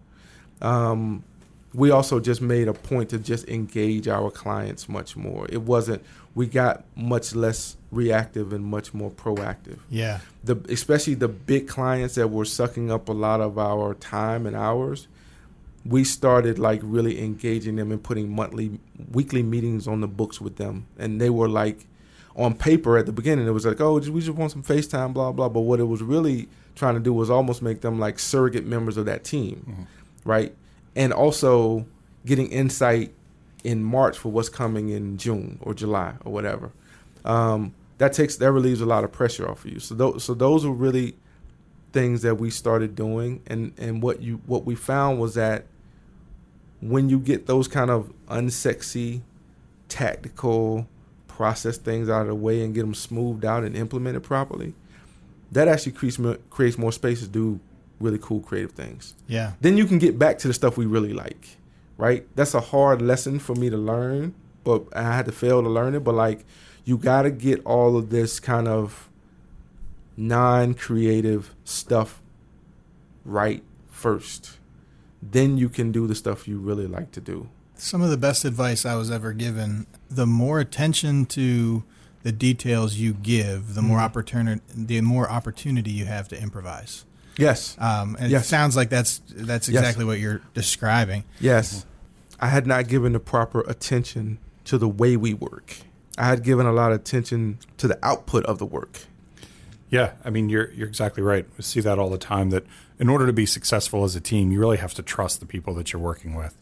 Um, 0.61 1.23
we 1.73 1.91
also 1.91 2.19
just 2.19 2.41
made 2.41 2.67
a 2.67 2.73
point 2.73 3.09
to 3.09 3.19
just 3.19 3.47
engage 3.47 4.07
our 4.07 4.31
clients 4.31 4.87
much 4.87 5.15
more. 5.15 5.45
It 5.49 5.61
wasn't. 5.63 6.03
We 6.33 6.47
got 6.47 6.85
much 6.95 7.35
less 7.35 7.77
reactive 7.91 8.53
and 8.53 8.63
much 8.63 8.93
more 8.93 9.11
proactive. 9.11 9.79
Yeah. 9.89 10.19
The 10.43 10.55
especially 10.69 11.15
the 11.15 11.27
big 11.27 11.67
clients 11.67 12.15
that 12.15 12.29
were 12.29 12.45
sucking 12.45 12.91
up 12.91 13.09
a 13.09 13.13
lot 13.13 13.41
of 13.41 13.57
our 13.57 13.93
time 13.95 14.45
and 14.45 14.55
hours. 14.55 15.07
we 15.87 16.03
started 16.03 16.59
like 16.59 16.81
really 16.83 17.23
engaging 17.23 17.77
them 17.77 17.91
and 17.91 18.03
putting 18.03 18.29
monthly, 18.29 18.79
weekly 19.11 19.41
meetings 19.41 19.87
on 19.87 20.01
the 20.01 20.07
books 20.07 20.41
with 20.41 20.57
them, 20.57 20.85
and 20.97 21.21
they 21.21 21.29
were 21.29 21.47
like 21.47 21.87
on 22.35 22.53
paper 22.53 22.97
at 22.97 23.05
the 23.05 23.11
beginning. 23.11 23.47
It 23.47 23.51
was 23.51 23.65
like, 23.65 23.79
oh, 23.79 23.97
we 23.97 24.21
just 24.21 24.37
want 24.37 24.51
some 24.51 24.63
FaceTime, 24.63 25.13
blah 25.13 25.31
blah. 25.31 25.49
But 25.49 25.61
what 25.61 25.79
it 25.79 25.85
was 25.85 26.01
really 26.01 26.49
trying 26.75 26.95
to 26.95 26.99
do 26.99 27.13
was 27.13 27.29
almost 27.29 27.61
make 27.61 27.81
them 27.81 27.99
like 27.99 28.19
surrogate 28.19 28.65
members 28.65 28.97
of 28.97 29.05
that 29.05 29.23
team, 29.23 29.65
mm-hmm. 29.69 30.29
right? 30.29 30.55
And 30.97 31.13
also 31.13 31.85
getting 32.25 32.51
insight 32.51 33.13
in 33.63 33.83
March 33.83 34.17
for 34.17 34.31
what's 34.31 34.49
coming 34.49 34.89
in 34.89 35.17
June 35.17 35.59
or 35.61 35.73
July 35.73 36.13
or 36.25 36.31
whatever. 36.31 36.71
Um, 37.25 37.73
that 37.97 38.13
takes 38.13 38.37
that 38.37 38.51
relieves 38.51 38.81
a 38.81 38.85
lot 38.85 39.03
of 39.03 39.11
pressure 39.11 39.49
off 39.49 39.65
of 39.65 39.71
you. 39.71 39.79
So 39.79 39.95
those 39.95 40.23
so 40.23 40.33
those 40.33 40.65
were 40.65 40.73
really 40.73 41.15
things 41.91 42.21
that 42.21 42.35
we 42.35 42.49
started 42.49 42.95
doing, 42.95 43.41
and 43.47 43.73
and 43.77 44.01
what 44.01 44.21
you 44.21 44.41
what 44.45 44.65
we 44.65 44.75
found 44.75 45.19
was 45.19 45.33
that 45.33 45.65
when 46.79 47.09
you 47.09 47.19
get 47.19 47.47
those 47.47 47.67
kind 47.67 47.89
of 47.89 48.13
unsexy, 48.27 49.21
tactical 49.89 50.87
process 51.27 51.77
things 51.77 52.09
out 52.09 52.21
of 52.21 52.27
the 52.27 52.35
way 52.35 52.63
and 52.63 52.75
get 52.75 52.81
them 52.81 52.93
smoothed 52.93 53.43
out 53.43 53.63
and 53.63 53.75
implemented 53.75 54.23
properly, 54.23 54.75
that 55.51 55.67
actually 55.67 55.93
creates 55.93 56.19
creates 56.49 56.77
more 56.77 56.91
space 56.91 57.21
to 57.21 57.27
do 57.27 57.59
really 57.99 58.19
cool 58.19 58.39
creative 58.39 58.71
things. 58.71 59.15
Yeah. 59.27 59.53
Then 59.61 59.77
you 59.77 59.85
can 59.85 59.97
get 59.97 60.19
back 60.19 60.37
to 60.39 60.47
the 60.47 60.53
stuff 60.53 60.77
we 60.77 60.85
really 60.85 61.13
like, 61.13 61.57
right? 61.97 62.27
That's 62.35 62.53
a 62.53 62.61
hard 62.61 63.01
lesson 63.01 63.39
for 63.39 63.55
me 63.55 63.69
to 63.69 63.77
learn, 63.77 64.35
but 64.63 64.83
I 64.93 65.15
had 65.15 65.25
to 65.25 65.31
fail 65.31 65.61
to 65.63 65.69
learn 65.69 65.95
it. 65.95 66.03
But 66.03 66.15
like, 66.15 66.45
you 66.85 66.97
got 66.97 67.23
to 67.23 67.31
get 67.31 67.61
all 67.65 67.97
of 67.97 68.09
this 68.09 68.39
kind 68.39 68.67
of 68.67 69.09
non-creative 70.15 71.53
stuff 71.63 72.21
right 73.25 73.63
first. 73.89 74.57
Then 75.21 75.57
you 75.57 75.69
can 75.69 75.91
do 75.91 76.07
the 76.07 76.15
stuff 76.15 76.47
you 76.47 76.59
really 76.59 76.87
like 76.87 77.11
to 77.11 77.21
do. 77.21 77.49
Some 77.75 78.01
of 78.01 78.09
the 78.09 78.17
best 78.17 78.45
advice 78.45 78.85
I 78.85 78.95
was 78.95 79.11
ever 79.11 79.33
given, 79.33 79.85
the 80.09 80.25
more 80.25 80.59
attention 80.59 81.25
to 81.27 81.83
the 82.23 82.31
details 82.31 82.95
you 82.95 83.13
give, 83.13 83.75
the 83.75 83.81
more 83.81 83.97
mm-hmm. 83.97 84.05
opportunity 84.05 84.61
the 84.75 85.01
more 85.01 85.29
opportunity 85.29 85.91
you 85.91 86.05
have 86.05 86.27
to 86.29 86.41
improvise. 86.41 87.05
Yes. 87.37 87.75
Um, 87.79 88.17
and 88.19 88.31
yes. 88.31 88.45
it 88.45 88.47
sounds 88.47 88.75
like 88.75 88.89
that's 88.89 89.21
that's 89.27 89.69
exactly 89.69 90.03
yes. 90.03 90.07
what 90.07 90.19
you're 90.19 90.41
describing. 90.53 91.23
Yes. 91.39 91.85
I 92.39 92.47
had 92.47 92.67
not 92.67 92.87
given 92.87 93.13
the 93.13 93.19
proper 93.19 93.61
attention 93.61 94.39
to 94.65 94.77
the 94.77 94.87
way 94.87 95.17
we 95.17 95.33
work. 95.33 95.77
I 96.17 96.25
had 96.25 96.43
given 96.43 96.65
a 96.65 96.71
lot 96.71 96.91
of 96.91 96.99
attention 96.99 97.59
to 97.77 97.87
the 97.87 97.99
output 98.03 98.45
of 98.45 98.59
the 98.59 98.65
work. 98.65 99.01
Yeah, 99.89 100.13
I 100.25 100.29
mean 100.29 100.49
you're 100.49 100.71
you're 100.71 100.87
exactly 100.87 101.23
right. 101.23 101.45
We 101.57 101.63
see 101.63 101.79
that 101.81 101.99
all 101.99 102.09
the 102.09 102.17
time 102.17 102.49
that 102.49 102.65
in 102.99 103.09
order 103.09 103.25
to 103.25 103.33
be 103.33 103.45
successful 103.45 104.03
as 104.03 104.15
a 104.15 104.21
team, 104.21 104.51
you 104.51 104.59
really 104.59 104.77
have 104.77 104.93
to 104.95 105.03
trust 105.03 105.39
the 105.39 105.45
people 105.45 105.73
that 105.75 105.93
you're 105.93 106.01
working 106.01 106.35
with. 106.35 106.55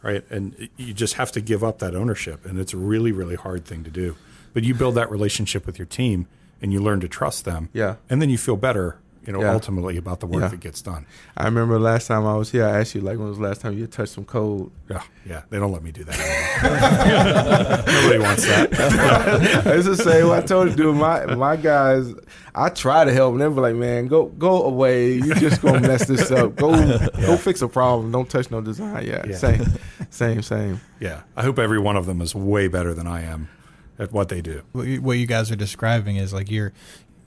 Right? 0.00 0.24
And 0.30 0.68
you 0.76 0.94
just 0.94 1.14
have 1.14 1.32
to 1.32 1.40
give 1.40 1.64
up 1.64 1.80
that 1.80 1.96
ownership 1.96 2.44
and 2.44 2.58
it's 2.58 2.72
a 2.72 2.76
really 2.76 3.12
really 3.12 3.36
hard 3.36 3.64
thing 3.64 3.84
to 3.84 3.90
do. 3.90 4.16
But 4.52 4.64
you 4.64 4.74
build 4.74 4.94
that 4.96 5.10
relationship 5.10 5.66
with 5.66 5.78
your 5.78 5.86
team 5.86 6.26
and 6.60 6.72
you 6.72 6.80
learn 6.80 7.00
to 7.00 7.08
trust 7.08 7.44
them. 7.44 7.68
Yeah. 7.72 7.96
And 8.08 8.20
then 8.20 8.30
you 8.30 8.38
feel 8.38 8.56
better 8.56 8.98
you 9.28 9.34
know, 9.34 9.42
yeah. 9.42 9.52
ultimately 9.52 9.98
about 9.98 10.20
the 10.20 10.26
work 10.26 10.40
yeah. 10.40 10.48
that 10.48 10.60
gets 10.60 10.80
done. 10.80 11.04
I 11.36 11.44
remember 11.44 11.78
last 11.78 12.06
time 12.06 12.24
I 12.24 12.34
was 12.34 12.50
here, 12.50 12.64
I 12.64 12.80
asked 12.80 12.94
you, 12.94 13.02
like, 13.02 13.18
when 13.18 13.28
was 13.28 13.36
the 13.36 13.44
last 13.44 13.60
time 13.60 13.76
you 13.76 13.86
touched 13.86 14.14
some 14.14 14.24
code? 14.24 14.70
Yeah, 14.88 15.02
yeah. 15.26 15.42
They 15.50 15.58
don't 15.58 15.70
let 15.70 15.82
me 15.82 15.92
do 15.92 16.02
that. 16.04 17.84
Nobody 17.86 18.18
wants 18.18 18.46
that. 18.46 18.70
it's 19.66 19.86
the 19.86 19.96
same. 19.96 20.30
I 20.30 20.40
told 20.40 20.70
you, 20.70 20.76
dude, 20.76 20.96
my 20.96 21.26
my 21.34 21.56
guys, 21.56 22.10
I 22.54 22.70
try 22.70 23.04
to 23.04 23.12
help 23.12 23.36
them. 23.36 23.54
They're 23.54 23.62
like, 23.62 23.74
man, 23.74 24.06
go 24.06 24.28
go 24.28 24.62
away. 24.62 25.12
You 25.12 25.34
just 25.34 25.60
gonna 25.60 25.80
mess 25.80 26.06
this 26.06 26.30
up. 26.30 26.56
Go 26.56 26.74
yeah. 26.74 27.08
go 27.20 27.36
fix 27.36 27.60
a 27.60 27.68
problem. 27.68 28.10
Don't 28.10 28.30
touch 28.30 28.50
no 28.50 28.62
design. 28.62 29.04
Yeah, 29.04 29.26
yeah, 29.26 29.36
same, 29.36 29.66
same, 30.08 30.40
same. 30.40 30.80
Yeah, 31.00 31.20
I 31.36 31.42
hope 31.42 31.58
every 31.58 31.78
one 31.78 31.98
of 31.98 32.06
them 32.06 32.22
is 32.22 32.34
way 32.34 32.68
better 32.68 32.94
than 32.94 33.06
I 33.06 33.24
am 33.24 33.50
at 33.98 34.10
what 34.10 34.30
they 34.30 34.40
do. 34.40 34.62
What 34.72 35.18
you 35.18 35.26
guys 35.26 35.50
are 35.50 35.56
describing 35.56 36.16
is 36.16 36.32
like 36.32 36.50
you're 36.50 36.72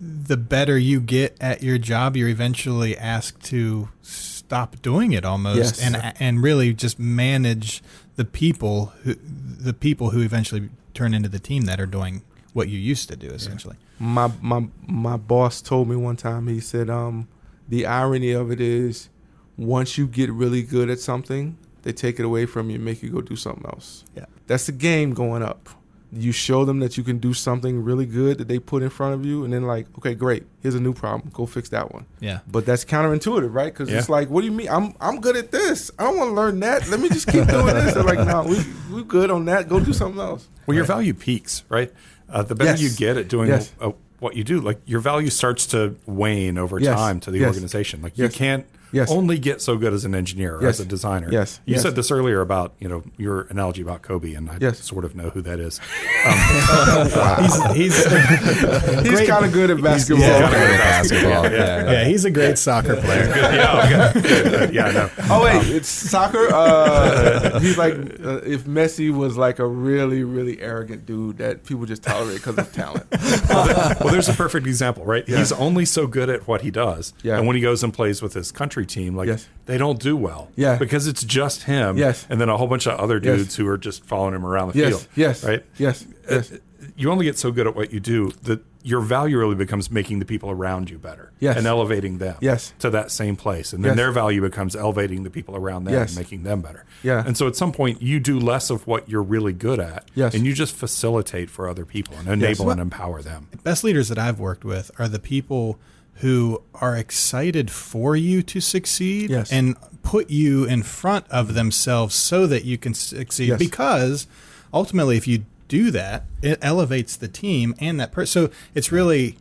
the 0.01 0.35
better 0.35 0.79
you 0.79 0.99
get 0.99 1.37
at 1.39 1.61
your 1.61 1.77
job, 1.77 2.17
you're 2.17 2.27
eventually 2.27 2.97
asked 2.97 3.43
to 3.45 3.89
stop 4.01 4.81
doing 4.81 5.13
it 5.13 5.23
almost 5.23 5.79
yes. 5.79 5.81
and 5.81 6.13
and 6.19 6.41
really 6.41 6.73
just 6.73 6.99
manage 6.99 7.83
the 8.15 8.25
people 8.25 8.87
who 9.03 9.13
the 9.13 9.73
people 9.73 10.09
who 10.09 10.21
eventually 10.21 10.69
turn 10.95 11.13
into 11.13 11.29
the 11.29 11.39
team 11.39 11.65
that 11.65 11.79
are 11.79 11.85
doing 11.85 12.23
what 12.53 12.67
you 12.67 12.79
used 12.79 13.07
to 13.09 13.15
do 13.15 13.27
essentially. 13.27 13.77
Yeah. 13.99 14.07
My 14.07 14.31
my 14.41 14.67
my 14.87 15.17
boss 15.17 15.61
told 15.61 15.87
me 15.87 15.95
one 15.95 16.15
time 16.15 16.47
he 16.47 16.59
said 16.59 16.89
um 16.89 17.27
the 17.69 17.85
irony 17.85 18.31
of 18.31 18.51
it 18.51 18.59
is 18.59 19.09
once 19.55 19.97
you 19.97 20.07
get 20.07 20.31
really 20.31 20.63
good 20.63 20.89
at 20.89 20.99
something, 20.99 21.57
they 21.83 21.93
take 21.93 22.19
it 22.19 22.25
away 22.25 22.47
from 22.47 22.69
you 22.69 22.75
and 22.75 22.83
make 22.83 23.03
you 23.03 23.11
go 23.11 23.21
do 23.21 23.35
something 23.35 23.65
else. 23.65 24.03
Yeah. 24.15 24.25
That's 24.47 24.65
the 24.65 24.71
game 24.71 25.13
going 25.13 25.43
up 25.43 25.69
you 26.13 26.31
show 26.31 26.65
them 26.65 26.79
that 26.79 26.97
you 26.97 27.03
can 27.03 27.17
do 27.17 27.33
something 27.33 27.83
really 27.83 28.05
good 28.05 28.37
that 28.37 28.47
they 28.47 28.59
put 28.59 28.83
in 28.83 28.89
front 28.89 29.13
of 29.13 29.25
you 29.25 29.45
and 29.45 29.53
then 29.53 29.63
like 29.63 29.87
okay 29.97 30.13
great 30.13 30.43
here's 30.61 30.75
a 30.75 30.79
new 30.79 30.93
problem 30.93 31.31
go 31.33 31.45
fix 31.45 31.69
that 31.69 31.93
one. 31.93 32.05
Yeah. 32.19 32.39
But 32.47 32.65
that's 32.65 32.83
counterintuitive 32.83 33.53
right? 33.53 33.71
Because 33.73 33.89
yeah. 33.89 33.99
it's 33.99 34.09
like 34.09 34.29
what 34.29 34.41
do 34.41 34.47
you 34.47 34.51
mean? 34.51 34.69
I'm 34.69 34.93
i'm 34.99 35.21
good 35.21 35.37
at 35.37 35.51
this. 35.51 35.91
I 35.97 36.03
don't 36.03 36.17
want 36.17 36.29
to 36.29 36.33
learn 36.33 36.59
that. 36.61 36.89
Let 36.89 36.99
me 36.99 37.09
just 37.09 37.27
keep 37.27 37.47
doing 37.47 37.73
this. 37.75 37.93
They're 37.93 38.03
like 38.03 38.19
no 38.19 38.43
we, 38.43 38.63
we're 38.93 39.03
good 39.03 39.31
on 39.31 39.45
that. 39.45 39.69
Go 39.69 39.79
do 39.79 39.93
something 39.93 40.19
else. 40.19 40.47
Well 40.65 40.75
your 40.75 40.85
value 40.85 41.13
peaks 41.13 41.63
right? 41.69 41.91
Uh, 42.29 42.43
the 42.43 42.55
better 42.55 42.71
yes. 42.71 42.81
you 42.81 42.89
get 42.89 43.17
at 43.17 43.27
doing 43.27 43.49
yes. 43.49 43.73
a, 43.79 43.89
a, 43.89 43.93
what 44.19 44.35
you 44.35 44.43
do 44.43 44.59
like 44.59 44.81
your 44.85 44.99
value 44.99 45.29
starts 45.29 45.65
to 45.67 45.95
wane 46.05 46.57
over 46.57 46.79
yes. 46.79 46.95
time 46.95 47.19
to 47.21 47.31
the 47.31 47.45
organization. 47.45 48.01
Like 48.01 48.17
you 48.17 48.29
can't 48.29 48.65
yes. 48.91 49.11
only 49.11 49.39
get 49.39 49.61
so 49.61 49.77
good 49.77 49.93
as 49.93 50.05
an 50.05 50.15
engineer 50.15 50.57
or 50.57 50.63
yes. 50.63 50.79
as 50.79 50.85
a 50.85 50.89
designer. 50.89 51.29
Yes. 51.31 51.59
You 51.65 51.73
yes. 51.73 51.83
said 51.83 51.95
this 51.95 52.11
earlier 52.11 52.41
about, 52.41 52.73
you 52.79 52.87
know, 52.87 53.03
your 53.17 53.41
analogy 53.43 53.81
about 53.81 54.01
Kobe, 54.01 54.33
and 54.33 54.49
I 54.49 54.57
yes. 54.59 54.83
sort 54.83 55.05
of 55.05 55.15
know 55.15 55.29
who 55.29 55.41
that 55.41 55.59
is. 55.59 55.79
Um, 56.21 57.75
he's 57.75 58.03
he's, 58.05 58.05
he's 59.09 59.27
kind 59.27 59.45
of 59.45 59.51
good 59.51 59.71
at 59.71 59.81
basketball. 59.81 60.25
Yeah, 60.25 60.51
yeah, 60.51 60.77
basketball. 60.77 61.43
Yeah, 61.43 61.51
yeah, 61.51 61.91
yeah, 61.91 62.03
he's 62.05 62.25
a 62.25 62.31
great 62.31 62.57
soccer 62.57 62.95
player. 62.95 63.27
yeah, 63.27 64.13
okay. 64.15 64.69
yeah, 64.73 64.85
I 64.85 64.91
know. 64.91 65.09
Oh 65.29 65.43
wait, 65.43 65.55
um, 65.55 65.65
it's 65.67 65.87
soccer. 65.87 66.47
Uh, 66.51 67.59
he's 67.59 67.77
like 67.77 67.93
uh, 67.93 68.41
if 68.43 68.65
Messi 68.65 69.13
was 69.13 69.37
like 69.37 69.59
a 69.59 69.65
really, 69.65 70.23
really 70.23 70.61
arrogant 70.61 71.05
dude 71.05 71.37
that 71.37 71.63
people 71.63 71.85
just 71.85 72.03
tolerate 72.03 72.37
because 72.37 72.57
of 72.57 72.71
talent. 72.73 73.05
well, 73.49 74.11
there's 74.11 74.29
a 74.29 74.33
perfect 74.33 74.67
example, 74.67 75.03
right? 75.05 75.27
He's 75.27 75.51
only 75.51 75.85
so 75.85 76.07
good 76.07 76.29
at 76.29 76.47
what 76.47 76.61
he 76.61 76.71
does, 76.71 77.13
yeah. 77.23 77.37
and 77.37 77.47
when 77.47 77.55
he 77.55 77.61
goes 77.61 77.83
and 77.83 77.93
plays 77.93 78.21
with 78.21 78.33
his 78.33 78.51
country 78.51 78.80
country 78.81 79.03
team, 79.03 79.15
like 79.15 79.27
yes. 79.27 79.47
they 79.65 79.77
don't 79.77 79.99
do 79.99 80.15
well. 80.17 80.49
Yeah. 80.55 80.77
Because 80.77 81.07
it's 81.07 81.23
just 81.23 81.63
him. 81.63 81.97
Yes. 81.97 82.25
And 82.29 82.39
then 82.39 82.49
a 82.49 82.57
whole 82.57 82.67
bunch 82.67 82.87
of 82.87 82.99
other 82.99 83.19
dudes 83.19 83.43
yes. 83.43 83.55
who 83.55 83.67
are 83.67 83.77
just 83.77 84.03
following 84.05 84.35
him 84.35 84.45
around 84.45 84.73
the 84.73 84.79
yes. 84.79 84.89
field. 84.89 85.07
Yes. 85.15 85.43
Right? 85.43 85.65
Yes. 85.77 86.05
Uh, 86.29 86.35
yes. 86.35 86.53
You 86.95 87.11
only 87.11 87.25
get 87.25 87.37
so 87.37 87.51
good 87.51 87.67
at 87.67 87.75
what 87.75 87.93
you 87.93 87.99
do 87.99 88.31
that 88.43 88.63
your 88.83 89.01
value 89.01 89.37
really 89.37 89.55
becomes 89.55 89.91
making 89.91 90.17
the 90.17 90.25
people 90.25 90.49
around 90.49 90.89
you 90.89 90.97
better. 90.97 91.31
Yes. 91.39 91.57
And 91.57 91.67
elevating 91.67 92.17
them 92.17 92.37
yes. 92.41 92.73
to 92.79 92.89
that 92.89 93.11
same 93.11 93.35
place. 93.35 93.73
And 93.73 93.83
then 93.83 93.91
yes. 93.91 93.97
their 93.97 94.11
value 94.11 94.41
becomes 94.41 94.75
elevating 94.75 95.23
the 95.23 95.29
people 95.29 95.55
around 95.55 95.83
them 95.83 95.93
yes. 95.93 96.09
and 96.09 96.17
making 96.17 96.43
them 96.43 96.61
better. 96.61 96.85
Yeah. 97.03 97.23
And 97.25 97.37
so 97.37 97.47
at 97.47 97.55
some 97.55 97.71
point 97.71 98.01
you 98.01 98.19
do 98.19 98.39
less 98.39 98.69
of 98.69 98.87
what 98.87 99.07
you're 99.07 99.21
really 99.21 99.53
good 99.53 99.79
at. 99.79 100.09
Yes. 100.15 100.33
And 100.33 100.45
you 100.45 100.53
just 100.53 100.75
facilitate 100.75 101.49
for 101.49 101.69
other 101.69 101.85
people 101.85 102.15
and 102.17 102.27
enable 102.27 102.65
yes. 102.65 102.71
and 102.71 102.81
empower 102.81 103.21
them. 103.21 103.47
Best 103.63 103.83
leaders 103.83 104.09
that 104.09 104.17
I've 104.17 104.39
worked 104.39 104.65
with 104.65 104.91
are 104.97 105.07
the 105.07 105.19
people– 105.19 105.79
who 106.15 106.61
are 106.75 106.95
excited 106.95 107.71
for 107.71 108.15
you 108.15 108.43
to 108.43 108.59
succeed 108.59 109.29
yes. 109.29 109.51
and 109.51 109.75
put 110.03 110.29
you 110.29 110.65
in 110.65 110.83
front 110.83 111.25
of 111.29 111.53
themselves 111.53 112.15
so 112.15 112.45
that 112.47 112.63
you 112.63 112.77
can 112.77 112.93
succeed. 112.93 113.49
Yes. 113.49 113.59
Because 113.59 114.27
ultimately, 114.73 115.17
if 115.17 115.27
you 115.27 115.45
do 115.67 115.89
that, 115.91 116.25
it 116.41 116.59
elevates 116.61 117.15
the 117.15 117.27
team 117.27 117.73
and 117.79 117.99
that 117.99 118.11
person. 118.11 118.47
So 118.47 118.53
it's 118.75 118.91
really 118.91 119.37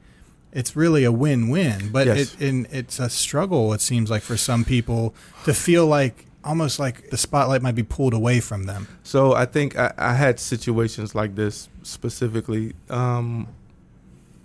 it's 0.52 0.74
really 0.74 1.04
a 1.04 1.12
win-win. 1.12 1.90
But 1.92 2.06
yes. 2.06 2.34
it, 2.40 2.66
it's 2.72 2.98
a 2.98 3.08
struggle. 3.08 3.72
It 3.72 3.80
seems 3.80 4.10
like 4.10 4.22
for 4.22 4.36
some 4.36 4.64
people 4.64 5.14
to 5.44 5.54
feel 5.54 5.86
like 5.86 6.26
almost 6.42 6.78
like 6.78 7.10
the 7.10 7.16
spotlight 7.16 7.62
might 7.62 7.74
be 7.74 7.82
pulled 7.82 8.14
away 8.14 8.40
from 8.40 8.64
them. 8.64 8.88
So 9.02 9.34
I 9.34 9.44
think 9.44 9.78
I, 9.78 9.92
I 9.96 10.14
had 10.14 10.40
situations 10.40 11.14
like 11.14 11.34
this 11.34 11.68
specifically. 11.82 12.74
Um, 12.88 13.48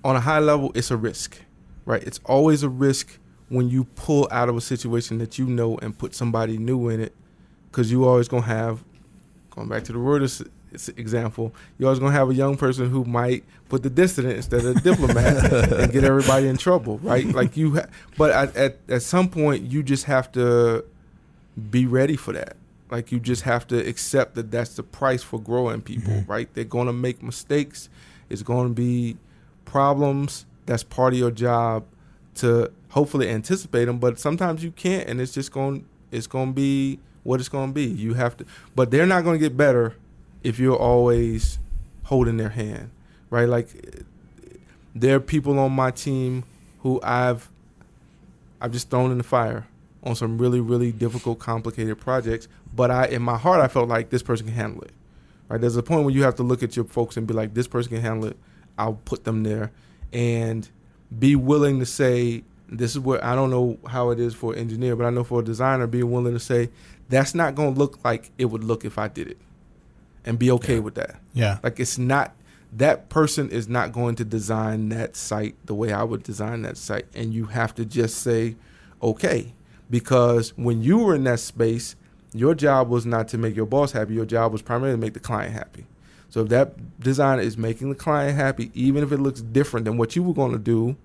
on 0.03 0.15
a 0.15 0.19
high 0.19 0.39
level, 0.39 0.71
it's 0.75 0.91
a 0.91 0.97
risk 0.97 1.39
right? 1.85 2.03
It's 2.03 2.19
always 2.25 2.63
a 2.63 2.69
risk 2.69 3.19
when 3.49 3.69
you 3.69 3.83
pull 3.83 4.27
out 4.31 4.49
of 4.49 4.57
a 4.57 4.61
situation 4.61 5.19
that 5.19 5.37
you 5.37 5.45
know 5.45 5.77
and 5.77 5.97
put 5.97 6.15
somebody 6.15 6.57
new 6.57 6.89
in 6.89 6.99
it, 6.99 7.13
because 7.71 7.91
you 7.91 8.05
always 8.05 8.27
gonna 8.27 8.43
have, 8.43 8.83
going 9.51 9.67
back 9.67 9.83
to 9.85 9.93
the 9.93 9.99
Reuters 9.99 10.45
example, 10.97 11.53
you're 11.77 11.87
always 11.87 11.99
gonna 11.99 12.11
have 12.11 12.29
a 12.29 12.33
young 12.33 12.57
person 12.57 12.89
who 12.89 13.05
might 13.05 13.43
put 13.69 13.83
the 13.83 13.89
dissident 13.89 14.35
instead 14.35 14.65
of 14.65 14.75
the 14.75 14.81
diplomat 14.81 15.53
and 15.79 15.91
get 15.91 16.03
everybody 16.03 16.47
in 16.47 16.57
trouble, 16.57 16.97
right? 16.99 17.25
Like 17.25 17.55
you, 17.57 17.75
ha- 17.75 17.87
but 18.17 18.31
at, 18.31 18.55
at 18.55 18.77
at 18.89 19.01
some 19.01 19.29
point 19.29 19.63
you 19.63 19.83
just 19.83 20.05
have 20.05 20.31
to 20.33 20.85
be 21.69 21.85
ready 21.85 22.15
for 22.15 22.33
that. 22.33 22.57
Like 22.91 23.11
you 23.11 23.19
just 23.19 23.43
have 23.43 23.67
to 23.67 23.77
accept 23.77 24.35
that 24.35 24.51
that's 24.51 24.75
the 24.75 24.83
price 24.83 25.23
for 25.23 25.39
growing 25.39 25.81
people, 25.81 26.13
mm-hmm. 26.13 26.31
right? 26.31 26.53
They're 26.53 26.63
gonna 26.63 26.93
make 26.93 27.23
mistakes. 27.23 27.89
It's 28.29 28.41
gonna 28.41 28.69
be 28.69 29.17
problems 29.65 30.45
that's 30.65 30.83
part 30.83 31.13
of 31.13 31.19
your 31.19 31.31
job 31.31 31.85
to 32.35 32.71
hopefully 32.89 33.29
anticipate 33.29 33.85
them. 33.85 33.99
But 33.99 34.19
sometimes 34.19 34.63
you 34.63 34.71
can't, 34.71 35.07
and 35.07 35.21
it's 35.21 35.33
just 35.33 35.51
going 35.51 35.85
it's 36.11 36.27
going 36.27 36.49
to 36.49 36.53
be 36.53 36.99
what 37.23 37.39
it's 37.39 37.49
going 37.49 37.69
to 37.69 37.73
be. 37.73 37.85
You 37.85 38.13
have 38.13 38.37
to, 38.37 38.45
but 38.75 38.91
they're 38.91 39.05
not 39.05 39.23
going 39.23 39.39
to 39.39 39.43
get 39.43 39.57
better 39.57 39.95
if 40.43 40.59
you're 40.59 40.77
always 40.77 41.59
holding 42.03 42.37
their 42.37 42.49
hand, 42.49 42.91
right? 43.29 43.49
Like 43.49 43.69
there 44.93 45.15
are 45.15 45.19
people 45.19 45.57
on 45.59 45.71
my 45.71 45.91
team 45.91 46.43
who 46.81 46.99
I've 47.03 47.49
I've 48.61 48.71
just 48.71 48.89
thrown 48.89 49.11
in 49.11 49.17
the 49.17 49.23
fire 49.23 49.67
on 50.03 50.15
some 50.15 50.37
really 50.37 50.59
really 50.59 50.91
difficult, 50.91 51.39
complicated 51.39 51.99
projects. 51.99 52.47
But 52.75 52.91
I, 52.91 53.05
in 53.07 53.21
my 53.21 53.37
heart, 53.37 53.61
I 53.61 53.67
felt 53.67 53.87
like 53.87 54.09
this 54.09 54.21
person 54.21 54.47
can 54.47 54.55
handle 54.55 54.81
it. 54.81 54.91
Right? 55.47 55.61
There's 55.61 55.77
a 55.77 55.83
point 55.83 56.03
where 56.03 56.13
you 56.13 56.23
have 56.23 56.35
to 56.35 56.43
look 56.43 56.63
at 56.63 56.75
your 56.75 56.85
folks 56.85 57.17
and 57.17 57.25
be 57.25 57.33
like, 57.33 57.53
this 57.53 57.67
person 57.67 57.93
can 57.93 58.01
handle 58.01 58.29
it. 58.29 58.37
I'll 58.77 58.99
put 59.05 59.23
them 59.23 59.43
there, 59.43 59.71
and 60.15 60.67
be 61.19 61.35
willing 61.35 61.79
to 61.79 61.85
say, 61.85 62.43
this 62.69 62.91
is 62.91 62.99
what 62.99 63.21
I 63.23 63.35
don't 63.35 63.51
know 63.51 63.77
how 63.87 64.09
it 64.09 64.19
is 64.19 64.33
for 64.33 64.53
an 64.53 64.59
engineer, 64.59 64.95
but 64.95 65.05
I 65.05 65.09
know 65.11 65.23
for 65.23 65.41
a 65.41 65.43
designer, 65.43 65.85
being 65.87 66.09
willing 66.09 66.33
to 66.33 66.39
say, 66.39 66.69
that's 67.09 67.35
not 67.35 67.53
going 67.53 67.73
to 67.73 67.79
look 67.79 68.03
like 68.03 68.31
it 68.37 68.45
would 68.45 68.63
look 68.63 68.85
if 68.85 68.97
I 68.97 69.07
did 69.09 69.27
it, 69.27 69.37
and 70.25 70.39
be 70.39 70.49
okay 70.51 70.75
Yeah. 70.75 70.79
with 70.79 70.95
that. 70.95 71.19
Yeah. 71.33 71.59
Like 71.61 71.79
it's 71.79 71.97
not 71.97 72.33
that 72.73 73.09
person 73.09 73.49
is 73.49 73.67
not 73.69 73.91
going 73.91 74.15
to 74.15 74.25
design 74.25 74.89
that 74.89 75.15
site 75.15 75.55
the 75.65 75.75
way 75.75 75.93
I 75.93 76.03
would 76.03 76.23
design 76.23 76.63
that 76.63 76.77
site, 76.77 77.05
and 77.13 77.33
you 77.33 77.45
have 77.45 77.75
to 77.75 77.85
just 77.85 78.17
say, 78.19 78.55
okay, 79.03 79.53
because 79.89 80.49
when 80.57 80.81
you 80.81 80.97
were 80.97 81.13
in 81.13 81.25
that 81.25 81.39
space, 81.41 81.95
your 82.33 82.55
job 82.55 82.89
was 82.89 83.05
not 83.05 83.27
to 83.29 83.37
make 83.37 83.55
your 83.55 83.65
boss 83.67 83.91
happy. 83.91 84.13
Your 84.15 84.25
job 84.25 84.51
was 84.51 84.61
primarily 84.61 84.95
to 84.97 85.01
make 85.01 85.13
the 85.13 85.19
client 85.19 85.53
happy. 85.53 85.85
So 86.29 86.41
if 86.41 86.49
that 86.49 86.99
design 86.99 87.39
is 87.39 87.57
making 87.57 87.89
the 87.89 87.95
client 87.95 88.35
happy, 88.37 88.71
even 88.73 89.03
if 89.03 89.11
it 89.11 89.17
looks 89.17 89.41
different 89.41 89.85
than 89.85 89.97
what 89.97 90.15
you 90.15 90.23
were 90.23 90.33
going 90.33 90.51
to 90.51 90.57
do, 90.59 90.95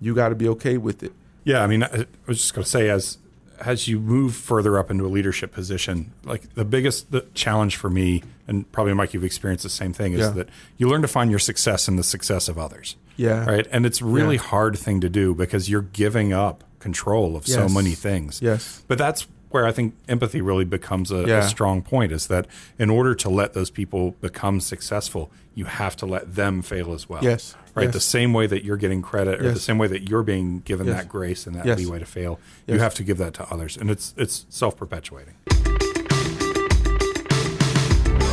you 0.00 0.14
got 0.14 0.28
to 0.30 0.34
be 0.34 0.48
okay 0.50 0.76
with 0.76 1.02
it. 1.02 1.12
Yeah, 1.44 1.62
I 1.62 1.66
mean, 1.66 1.82
I 1.82 2.06
was 2.26 2.38
just 2.38 2.54
going 2.54 2.64
to 2.64 2.70
say 2.70 2.88
as 2.90 3.18
as 3.60 3.86
you 3.86 4.00
move 4.00 4.34
further 4.34 4.78
up 4.78 4.90
into 4.90 5.06
a 5.06 5.08
leadership 5.08 5.52
position, 5.52 6.12
like 6.24 6.54
the 6.54 6.64
biggest 6.64 7.12
the 7.12 7.24
challenge 7.34 7.76
for 7.76 7.88
me, 7.88 8.22
and 8.48 8.70
probably 8.72 8.92
Mike, 8.94 9.14
you've 9.14 9.24
experienced 9.24 9.62
the 9.62 9.70
same 9.70 9.92
thing, 9.92 10.12
is 10.12 10.20
Yeah. 10.20 10.30
that 10.30 10.48
you 10.76 10.88
learn 10.88 11.02
to 11.02 11.08
find 11.08 11.30
your 11.30 11.38
success 11.38 11.86
in 11.86 11.94
the 11.96 12.02
success 12.02 12.48
of 12.48 12.58
others. 12.58 12.96
Yeah. 13.16 13.44
Right, 13.48 13.66
and 13.70 13.86
it's 13.86 14.02
really 14.02 14.34
Yeah. 14.36 14.42
hard 14.42 14.76
thing 14.76 15.00
to 15.02 15.08
do 15.08 15.34
because 15.34 15.68
you're 15.70 15.82
giving 15.92 16.32
up 16.32 16.64
control 16.80 17.36
of 17.36 17.46
so 17.46 17.68
many 17.68 17.92
things. 17.92 18.40
Yes. 18.42 18.82
But 18.88 18.98
that's 18.98 19.26
where 19.54 19.64
I 19.64 19.70
think 19.70 19.94
empathy 20.08 20.40
really 20.40 20.64
becomes 20.64 21.12
a, 21.12 21.24
Yeah. 21.28 21.38
a 21.38 21.48
strong 21.48 21.80
point 21.80 22.10
is 22.10 22.26
that 22.26 22.48
in 22.76 22.90
order 22.90 23.14
to 23.14 23.30
let 23.30 23.52
those 23.54 23.70
people 23.70 24.16
become 24.20 24.58
successful, 24.58 25.30
you 25.54 25.66
have 25.66 25.94
to 25.98 26.06
let 26.06 26.34
them 26.34 26.60
fail 26.60 26.92
as 26.92 27.08
well. 27.08 27.22
Yes. 27.22 27.54
Right. 27.76 27.84
Yes. 27.84 27.92
The 27.92 28.00
same 28.00 28.32
way 28.32 28.48
that 28.48 28.64
you're 28.64 28.76
getting 28.76 29.00
credit 29.00 29.40
or 29.40 29.52
the 29.52 29.60
same 29.60 29.78
way 29.78 29.86
that 29.86 30.08
you're 30.08 30.24
being 30.24 30.58
given 30.64 30.88
Yes. 30.88 30.96
that 31.02 31.08
grace 31.08 31.46
and 31.46 31.54
that 31.54 31.66
Yes. 31.66 31.78
leeway 31.78 32.00
to 32.00 32.04
fail, 32.04 32.40
you 32.66 32.80
have 32.80 32.94
to 32.94 33.04
give 33.04 33.16
that 33.18 33.32
to 33.34 33.48
others. 33.48 33.76
And 33.76 33.90
it's 33.92 34.12
it's 34.16 34.44
self 34.48 34.76
perpetuating. 34.76 35.34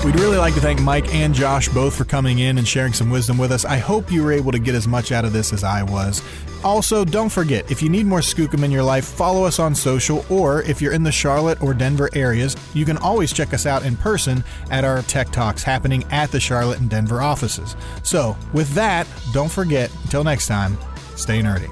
We'd 0.03 0.19
really 0.19 0.37
like 0.37 0.55
to 0.55 0.59
thank 0.61 0.81
Mike 0.81 1.13
and 1.13 1.31
Josh 1.35 1.69
both 1.69 1.95
for 1.95 2.05
coming 2.05 2.39
in 2.39 2.57
and 2.57 2.67
sharing 2.67 2.93
some 2.93 3.11
wisdom 3.11 3.37
with 3.37 3.51
us. 3.51 3.63
I 3.63 3.77
hope 3.77 4.11
you 4.11 4.23
were 4.23 4.31
able 4.31 4.51
to 4.51 4.57
get 4.59 4.73
as 4.73 4.87
much 4.87 5.11
out 5.11 5.25
of 5.25 5.33
this 5.33 5.53
as 5.53 5.63
I 5.63 5.83
was. 5.83 6.23
Also, 6.63 7.03
don't 7.03 7.29
forget, 7.29 7.69
if 7.71 7.81
you 7.81 7.89
need 7.89 8.05
more 8.05 8.19
Skookum 8.19 8.63
in 8.63 8.71
your 8.71 8.83
life, 8.83 9.05
follow 9.05 9.45
us 9.45 9.57
on 9.59 9.73
social, 9.73 10.25
or 10.29 10.61
if 10.63 10.81
you're 10.81 10.93
in 10.93 11.03
the 11.03 11.11
Charlotte 11.11 11.61
or 11.61 11.73
Denver 11.73 12.09
areas, 12.13 12.55
you 12.73 12.85
can 12.85 12.97
always 12.97 13.33
check 13.33 13.53
us 13.53 13.65
out 13.65 13.83
in 13.83 13.95
person 13.97 14.43
at 14.69 14.83
our 14.83 15.01
Tech 15.03 15.31
Talks 15.31 15.63
happening 15.63 16.03
at 16.11 16.31
the 16.31 16.39
Charlotte 16.39 16.79
and 16.79 16.89
Denver 16.89 17.21
offices. 17.21 17.75
So, 18.03 18.37
with 18.53 18.69
that, 18.73 19.07
don't 19.33 19.51
forget, 19.51 19.91
until 20.03 20.23
next 20.23 20.47
time, 20.47 20.77
stay 21.15 21.41
nerdy. 21.41 21.71